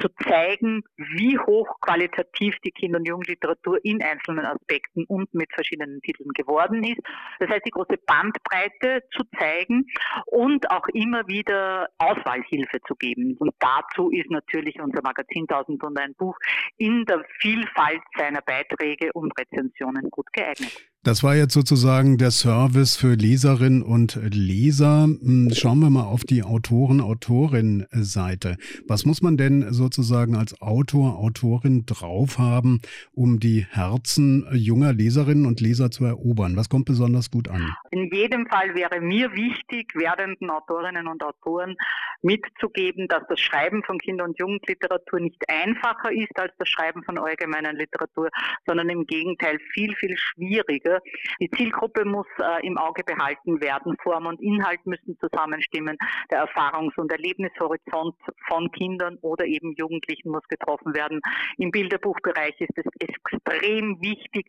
zu 0.01 0.09
zeigen, 0.27 0.83
wie 0.97 1.39
hochqualitativ 1.39 2.57
die 2.65 2.71
Kinder- 2.71 2.99
und 2.99 3.09
Jugendliteratur 3.09 3.79
in 3.83 4.03
einzelnen 4.03 4.45
Aspekten 4.45 5.05
und 5.07 5.33
mit 5.35 5.53
verschiedenen 5.53 6.01
Titeln 6.03 6.31
geworden 6.35 6.85
ist. 6.85 7.01
Das 7.39 7.49
heißt, 7.49 7.65
die 7.67 7.71
große 7.71 7.97
Bandbreite 8.07 9.03
zu 9.13 9.25
zeigen 9.39 9.87
und 10.27 10.54
auch 10.71 10.87
immer 10.89 11.27
wieder 11.27 11.89
Auswahlhilfe 11.99 12.81
zu 12.87 12.95
geben. 12.95 13.37
Und 13.39 13.53
dazu 13.59 14.11
ist 14.11 14.31
natürlich 14.31 14.81
unser 14.81 15.03
Magazin 15.03 15.47
1001 15.49 16.17
Buch 16.17 16.37
in 16.77 17.05
der 17.05 17.25
Vielfalt 17.39 18.03
seiner 18.17 18.41
Beiträge 18.43 19.13
und 19.13 19.33
Rezensionen 19.39 20.11
gut 20.11 20.33
geeignet. 20.33 20.94
Das 21.05 21.23
war 21.23 21.37
jetzt 21.37 21.53
sozusagen 21.53 22.17
der 22.17 22.31
Service 22.31 22.97
für 22.97 23.13
Leserinnen 23.13 23.83
und 23.83 24.19
Leser. 24.33 25.05
Hm, 25.05 25.51
schauen 25.53 25.81
wir 25.81 25.91
mal 25.91 26.05
auf 26.05 26.25
die 26.25 26.43
Autoren-Autorin-Seite. 26.43 28.57
Was 28.89 29.05
muss 29.05 29.21
man 29.21 29.37
denn 29.37 29.71
sozusagen 29.71 30.35
als 30.35 30.63
Autor, 30.63 31.19
Autorin 31.19 31.85
drauf 31.85 32.39
haben, 32.39 32.81
um 33.13 33.39
die 33.39 33.67
Herzen 33.69 34.49
junger 34.55 34.95
Leserinnen 34.95 35.45
und 35.45 35.61
Leser 35.61 35.91
zu 35.91 36.07
erobern? 36.07 36.57
Was 36.57 36.71
kommt 36.71 36.87
besonders 36.87 37.31
gut 37.31 37.51
an? 37.51 37.77
In 37.91 38.09
jedem 38.11 38.47
Fall 38.47 38.75
wäre 38.75 39.03
mir 39.03 39.31
wichtig, 39.35 39.95
werdenden 39.95 40.49
Autorinnen 40.49 41.07
und 41.07 41.23
Autoren 41.23 41.77
mitzugeben, 42.23 43.09
dass 43.09 43.25
das 43.29 43.41
Schreiben 43.41 43.83
von 43.85 43.99
Kinder- 43.99 44.25
und 44.25 44.39
Jugendliteratur 44.39 45.21
nicht 45.21 45.45
einfacher 45.51 46.11
ist 46.11 46.39
als 46.39 46.55
das 46.59 46.71
Schreiben 46.71 47.05
von 47.05 47.19
allgemeiner 47.19 47.75
Literatur, 47.75 48.31
sondern 48.67 48.89
im 48.89 49.05
Gegenteil 49.05 49.59
viel, 49.75 49.95
viel 49.97 50.17
schwieriger 50.17 50.94
die 51.41 51.51
Zielgruppe 51.51 52.05
muss 52.05 52.27
äh, 52.39 52.67
im 52.67 52.79
Auge 52.79 53.03
behalten 53.05 53.61
werden. 53.61 53.97
Form 54.03 54.27
und 54.27 54.41
Inhalt 54.41 54.85
müssen 54.87 55.17
zusammenstimmen. 55.21 55.97
Der 56.31 56.47
Erfahrungs- 56.47 56.97
und 56.97 57.11
Erlebnishorizont 57.11 58.15
von 58.49 58.71
Kindern 58.73 59.19
oder 59.23 59.45
eben 59.45 59.75
Jugendlichen 59.77 60.31
muss 60.31 60.47
getroffen 60.49 60.95
werden. 60.95 61.21
Im 61.59 61.71
Bilderbuchbereich 61.71 62.61
ist 62.61 62.77
es 62.77 62.85
extrem 62.99 64.01
wichtig, 64.01 64.47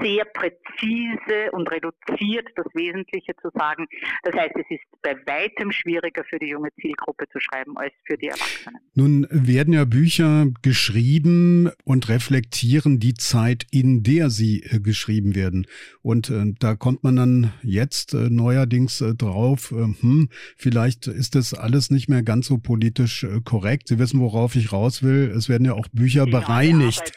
sehr 0.00 0.24
präzise 0.24 1.50
und 1.52 1.70
reduziert 1.70 2.48
das 2.56 2.66
Wesentliche 2.74 3.34
zu 3.36 3.50
sagen. 3.54 3.86
Das 4.22 4.34
heißt, 4.34 4.54
es 4.56 4.66
ist 4.70 5.02
bei 5.02 5.16
weitem 5.26 5.72
schwieriger 5.72 6.24
für 6.24 6.38
die 6.38 6.48
junge 6.48 6.70
Zielgruppe 6.80 7.28
zu 7.28 7.40
schreiben 7.40 7.76
als 7.76 7.92
für 8.06 8.16
die 8.16 8.28
Erwachsenen. 8.28 8.80
Nun 8.94 9.26
werden 9.30 9.74
ja 9.74 9.84
Bücher 9.84 10.46
geschrieben 10.62 11.70
und 11.84 12.08
reflektieren 12.08 12.98
die 12.98 13.14
Zeit, 13.14 13.66
in 13.70 14.02
der 14.02 14.30
sie 14.30 14.62
äh, 14.62 14.80
geschrieben 14.80 15.34
werden. 15.34 15.66
Und 16.02 16.30
äh, 16.30 16.52
da 16.58 16.74
kommt 16.74 17.02
man 17.04 17.16
dann 17.16 17.52
jetzt 17.62 18.14
äh, 18.14 18.30
neuerdings 18.30 19.00
äh, 19.00 19.14
drauf, 19.14 19.72
äh, 19.72 19.86
hm, 20.00 20.28
vielleicht 20.56 21.06
ist 21.06 21.34
das 21.34 21.54
alles 21.54 21.90
nicht 21.90 22.08
mehr 22.08 22.22
ganz 22.22 22.46
so 22.46 22.58
politisch 22.58 23.24
äh, 23.24 23.40
korrekt. 23.44 23.88
Sie 23.88 23.98
wissen, 23.98 24.20
worauf 24.20 24.56
ich 24.56 24.72
raus 24.72 25.02
will. 25.02 25.32
Es 25.36 25.48
werden 25.48 25.64
ja 25.64 25.74
auch 25.74 25.88
Bücher 25.92 26.26
genau, 26.26 26.40
bereinigt. 26.40 27.12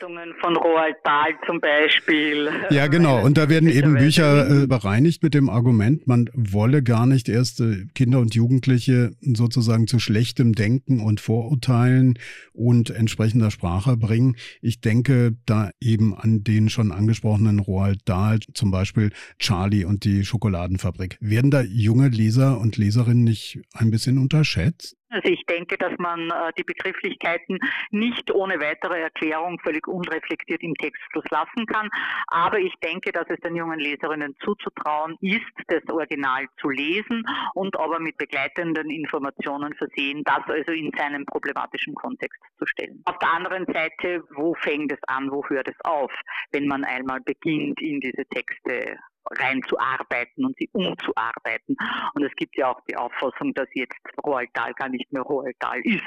Von 0.47 0.55
Roald 0.55 0.95
Dahl 1.03 1.35
zum 1.45 1.59
Beispiel. 1.59 2.49
Ja, 2.69 2.87
genau. 2.87 3.21
Und 3.21 3.37
da 3.37 3.49
werden 3.49 3.67
eben 3.67 3.95
Bücher 3.95 4.63
äh, 4.63 4.67
bereinigt 4.67 5.21
mit 5.21 5.33
dem 5.33 5.49
Argument, 5.49 6.07
man 6.07 6.29
wolle 6.33 6.83
gar 6.83 7.05
nicht 7.05 7.27
erst 7.27 7.59
äh, 7.59 7.85
Kinder 7.93 8.19
und 8.19 8.33
Jugendliche 8.33 9.11
sozusagen 9.21 9.87
zu 9.87 9.99
schlechtem 9.99 10.53
Denken 10.53 11.01
und 11.01 11.19
Vorurteilen 11.19 12.17
und 12.53 12.91
entsprechender 12.91 13.51
Sprache 13.51 13.97
bringen. 13.97 14.37
Ich 14.61 14.79
denke 14.79 15.35
da 15.45 15.71
eben 15.81 16.15
an 16.17 16.45
den 16.45 16.69
schon 16.69 16.93
angesprochenen 16.93 17.59
Roald 17.59 17.99
Dahl 18.05 18.39
zum 18.53 18.71
Beispiel 18.71 19.11
Charlie 19.39 19.83
und 19.83 20.05
die 20.05 20.23
Schokoladenfabrik. 20.23 21.17
Werden 21.19 21.51
da 21.51 21.61
junge 21.61 22.07
Leser 22.07 22.57
und 22.57 22.77
Leserinnen 22.77 23.25
nicht 23.25 23.59
ein 23.73 23.91
bisschen 23.91 24.17
unterschätzt? 24.17 24.95
Also 25.09 25.29
ich 25.29 25.45
denke, 25.45 25.77
dass 25.77 25.97
man 25.99 26.29
äh, 26.29 26.51
die 26.57 26.63
Begrifflichkeiten 26.63 27.59
nicht 27.91 28.33
ohne 28.33 28.59
weitere 28.59 28.99
Erklärung 29.01 29.59
völlig 29.59 29.87
unreflektiert 29.87 30.61
im 30.61 30.75
Textfluss 30.75 31.23
lassen 31.29 31.65
kann. 31.65 31.89
Aber 32.27 32.59
ich 32.59 32.73
denke, 32.83 33.11
dass 33.11 33.25
es 33.29 33.39
den 33.39 33.55
jungen 33.55 33.79
Leserinnen 33.79 34.35
zuzutrauen 34.43 35.17
ist, 35.21 35.45
das 35.67 35.83
Original 35.89 36.47
zu 36.59 36.69
lesen 36.69 37.23
und 37.53 37.79
aber 37.79 37.99
mit 37.99 38.17
begleitenden 38.17 38.89
Informationen 38.89 39.73
versehen, 39.75 40.23
das 40.25 40.43
also 40.47 40.71
in 40.71 40.91
seinen 40.97 41.25
problematischen 41.25 41.95
Kontext 41.95 42.41
zu 42.57 42.65
stellen. 42.65 43.01
Auf 43.05 43.17
der 43.19 43.31
anderen 43.33 43.65
Seite, 43.65 44.23
wo 44.35 44.55
fängt 44.55 44.91
es 44.91 44.99
an, 45.07 45.31
wo 45.31 45.45
hört 45.47 45.67
es 45.67 45.75
auf, 45.85 46.11
wenn 46.51 46.67
man 46.67 46.83
einmal 46.83 47.21
beginnt, 47.21 47.81
in 47.81 48.01
diese 48.01 48.25
Texte 48.25 48.97
reinzuarbeiten 49.31 50.45
und 50.45 50.55
sie 50.57 50.69
umzuarbeiten. 50.71 51.75
Und 52.13 52.23
es 52.23 52.33
gibt 52.35 52.57
ja 52.57 52.71
auch 52.71 52.81
die 52.89 52.95
Auffassung, 52.95 53.53
dass 53.53 53.67
jetzt 53.73 53.95
Roald 54.25 54.49
Dahl 54.53 54.73
gar 54.73 54.89
nicht 54.89 55.11
mehr 55.11 55.21
Roald 55.21 55.55
Dahl 55.59 55.79
ist. 55.83 56.03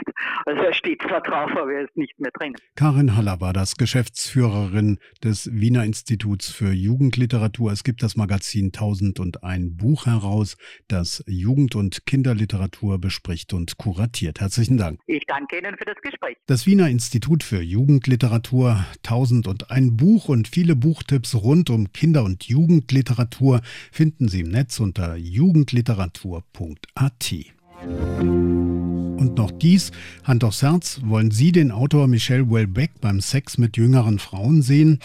Also 0.46 0.62
er 0.62 0.72
steht 0.72 1.02
zwar 1.02 1.20
drauf, 1.20 1.50
aber 1.52 1.72
er 1.72 1.84
ist 1.84 1.96
nicht 1.96 2.18
mehr 2.18 2.30
drin. 2.32 2.54
Karin 2.76 3.16
Haller 3.16 3.40
war 3.40 3.52
das, 3.52 3.76
Geschäftsführerin 3.76 4.98
des 5.22 5.50
Wiener 5.52 5.84
Instituts 5.84 6.50
für 6.50 6.72
Jugendliteratur. 6.72 7.72
Es 7.72 7.84
gibt 7.84 8.02
das 8.02 8.16
Magazin 8.16 8.66
1001 8.66 9.76
Buch 9.76 10.06
heraus, 10.06 10.56
das 10.88 11.22
Jugend- 11.26 11.74
und 11.74 12.06
Kinderliteratur 12.06 12.98
bespricht 12.98 13.52
und 13.52 13.76
kuratiert. 13.76 14.40
Herzlichen 14.40 14.78
Dank. 14.78 15.00
Ich 15.06 15.24
danke 15.26 15.58
Ihnen 15.58 15.76
für 15.76 15.84
das 15.84 15.96
Gespräch. 16.02 16.36
Das 16.46 16.66
Wiener 16.66 16.88
Institut 16.88 17.42
für 17.42 17.60
Jugendliteratur 17.60 18.84
1001 19.04 19.96
Buch 19.96 20.28
und 20.28 20.48
viele 20.48 20.76
Buchtipps 20.76 21.34
rund 21.34 21.70
um 21.70 21.92
Kinder- 21.92 22.24
und 22.24 22.44
Jugendliteratur 22.44 23.09
Jugendliteratur 23.10 23.60
finden 23.90 24.28
Sie 24.28 24.40
im 24.40 24.50
Netz 24.50 24.78
unter 24.80 25.16
jugendliteratur.at. 25.16 27.34
Und 27.82 29.34
noch 29.36 29.50
dies, 29.50 29.90
Hand 30.24 30.44
aufs 30.44 30.62
Herz, 30.62 31.00
wollen 31.04 31.32
Sie 31.32 31.52
den 31.52 31.72
Autor 31.72 32.06
Michel 32.06 32.48
Houellebecq 32.48 33.00
beim 33.00 33.20
Sex 33.20 33.58
mit 33.58 33.76
jüngeren 33.76 34.18
Frauen 34.18 34.62
sehen? 34.62 35.00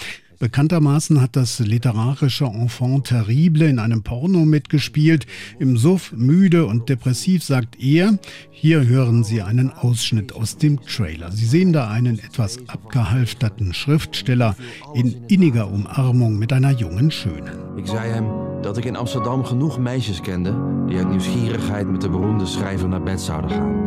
Bekanntermaßen 0.45 1.21
hat 1.21 1.35
das 1.35 1.57
literarische 1.57 2.45
Enfant 2.45 3.07
terrible 3.07 3.67
in 3.67 3.79
einem 3.79 4.03
Porno 4.03 4.45
mitgespielt. 4.45 5.25
Im 5.57 5.75
Suff, 5.75 6.13
müde 6.15 6.67
und 6.67 6.87
depressiv, 6.87 7.43
sagt 7.43 7.81
er. 7.81 8.19
Hier 8.51 8.85
hören 8.85 9.23
Sie 9.23 9.41
einen 9.41 9.71
Ausschnitt 9.71 10.33
aus 10.33 10.57
dem 10.57 10.79
Trailer. 10.81 11.31
Sie 11.31 11.47
sehen 11.47 11.73
da 11.73 11.89
einen 11.89 12.19
etwas 12.19 12.59
abgehalfterten 12.67 13.73
Schriftsteller 13.73 14.55
in 14.93 15.15
inniger 15.29 15.67
Umarmung 15.71 16.37
mit 16.37 16.53
einer 16.53 16.69
jungen 16.69 17.09
Schönen. 17.09 17.57
Ich 17.75 17.87
zei 17.87 18.11
hem 18.11 18.25
dat 18.61 18.77
ik 18.77 18.85
in 18.85 18.95
Amsterdam 18.95 19.43
genoeg 19.43 19.79
meisjes 19.79 20.21
kende 20.21 20.53
die 20.87 20.97
uit 20.97 21.09
nieuwsgierigheid 21.09 21.87
met 21.87 22.01
de 22.01 22.09
beroemde 22.09 22.45
schrijver 22.45 22.87
naar 22.87 23.03
bed 23.03 23.21
zouden 23.21 23.49
gaan. 23.49 23.84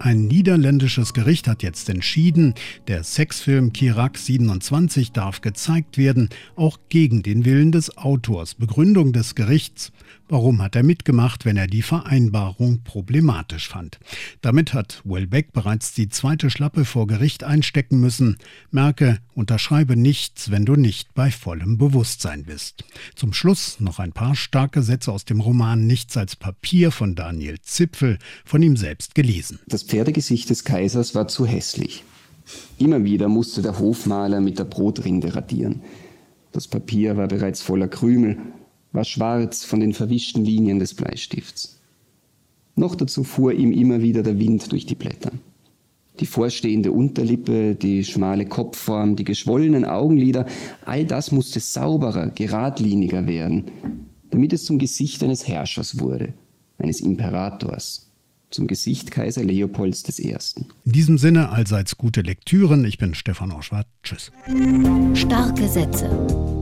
Ein 0.00 0.26
niederländisches 0.26 1.12
Gericht 1.12 1.48
hat 1.48 1.62
jetzt 1.62 1.88
entschieden, 1.88 2.54
der 2.88 3.04
Sexfilm 3.04 3.72
Kirak 3.72 4.18
27 4.18 5.12
darf 5.12 5.40
gezeigt 5.40 5.98
werden, 5.98 6.30
auch 6.56 6.78
gegen 6.88 7.22
den 7.22 7.44
Willen 7.44 7.72
des 7.72 7.96
Autors. 7.96 8.54
Begründung 8.54 9.12
des 9.12 9.34
Gerichts. 9.34 9.92
Warum 10.28 10.62
hat 10.62 10.76
er 10.76 10.82
mitgemacht, 10.82 11.44
wenn 11.44 11.56
er 11.56 11.66
die 11.66 11.82
Vereinbarung 11.82 12.82
problematisch 12.84 13.68
fand? 13.68 13.98
Damit 14.40 14.72
hat 14.72 15.02
Welbeck 15.04 15.52
bereits 15.52 15.92
die 15.92 16.08
zweite 16.08 16.48
Schlappe 16.48 16.84
vor 16.84 17.06
Gericht 17.06 17.44
einstecken 17.44 18.00
müssen. 18.00 18.38
Merke, 18.70 19.18
unterschreibe 19.34 19.96
nichts, 19.96 20.50
wenn 20.50 20.64
du 20.64 20.76
nicht 20.76 21.12
bei 21.14 21.30
vollem 21.30 21.76
Bewusstsein 21.76 22.44
bist. 22.44 22.84
Zum 23.14 23.32
Schluss 23.32 23.80
noch 23.80 23.98
ein 23.98 24.12
paar 24.12 24.34
starke 24.34 24.82
Sätze 24.82 25.12
aus 25.12 25.24
dem 25.24 25.40
Roman 25.40 25.86
Nichts 25.86 26.16
als 26.16 26.36
Papier 26.36 26.92
von 26.92 27.14
Daniel 27.14 27.60
Zipfel, 27.60 28.18
von 28.44 28.62
ihm 28.62 28.76
selbst 28.76 29.14
gelesen. 29.14 29.58
Das 29.66 29.82
Pferdegesicht 29.82 30.48
des 30.48 30.64
Kaisers 30.64 31.14
war 31.14 31.28
zu 31.28 31.46
hässlich. 31.46 32.04
Immer 32.78 33.04
wieder 33.04 33.28
musste 33.28 33.62
der 33.62 33.78
Hofmaler 33.78 34.40
mit 34.40 34.58
der 34.58 34.64
Brotrinde 34.64 35.34
radieren. 35.34 35.82
Das 36.52 36.68
Papier 36.68 37.16
war 37.16 37.28
bereits 37.28 37.62
voller 37.62 37.88
Krümel 37.88 38.38
war 38.92 39.04
schwarz 39.04 39.64
von 39.64 39.80
den 39.80 39.92
verwischten 39.92 40.44
Linien 40.44 40.78
des 40.78 40.94
Bleistifts. 40.94 41.78
Noch 42.76 42.94
dazu 42.94 43.24
fuhr 43.24 43.52
ihm 43.52 43.72
immer 43.72 44.00
wieder 44.00 44.22
der 44.22 44.38
Wind 44.38 44.70
durch 44.72 44.86
die 44.86 44.94
Blätter. 44.94 45.32
Die 46.20 46.26
vorstehende 46.26 46.92
Unterlippe, 46.92 47.74
die 47.74 48.04
schmale 48.04 48.46
Kopfform, 48.46 49.16
die 49.16 49.24
geschwollenen 49.24 49.84
Augenlider, 49.84 50.46
all 50.84 51.04
das 51.04 51.32
musste 51.32 51.58
sauberer, 51.58 52.28
geradliniger 52.28 53.26
werden, 53.26 53.64
damit 54.30 54.52
es 54.52 54.64
zum 54.64 54.78
Gesicht 54.78 55.22
eines 55.22 55.48
Herrschers 55.48 55.98
wurde, 55.98 56.34
eines 56.78 57.00
Imperators, 57.00 58.10
zum 58.50 58.66
Gesicht 58.66 59.10
Kaiser 59.10 59.42
Leopolds 59.42 60.18
I. 60.18 60.36
In 60.84 60.92
diesem 60.92 61.16
Sinne 61.16 61.48
allseits 61.48 61.96
gute 61.96 62.20
Lektüren. 62.20 62.84
Ich 62.84 62.98
bin 62.98 63.14
Stefan 63.14 63.50
Orschwart. 63.50 63.86
Tschüss. 64.02 64.30
Starke 65.14 65.68
Sätze 65.68 66.61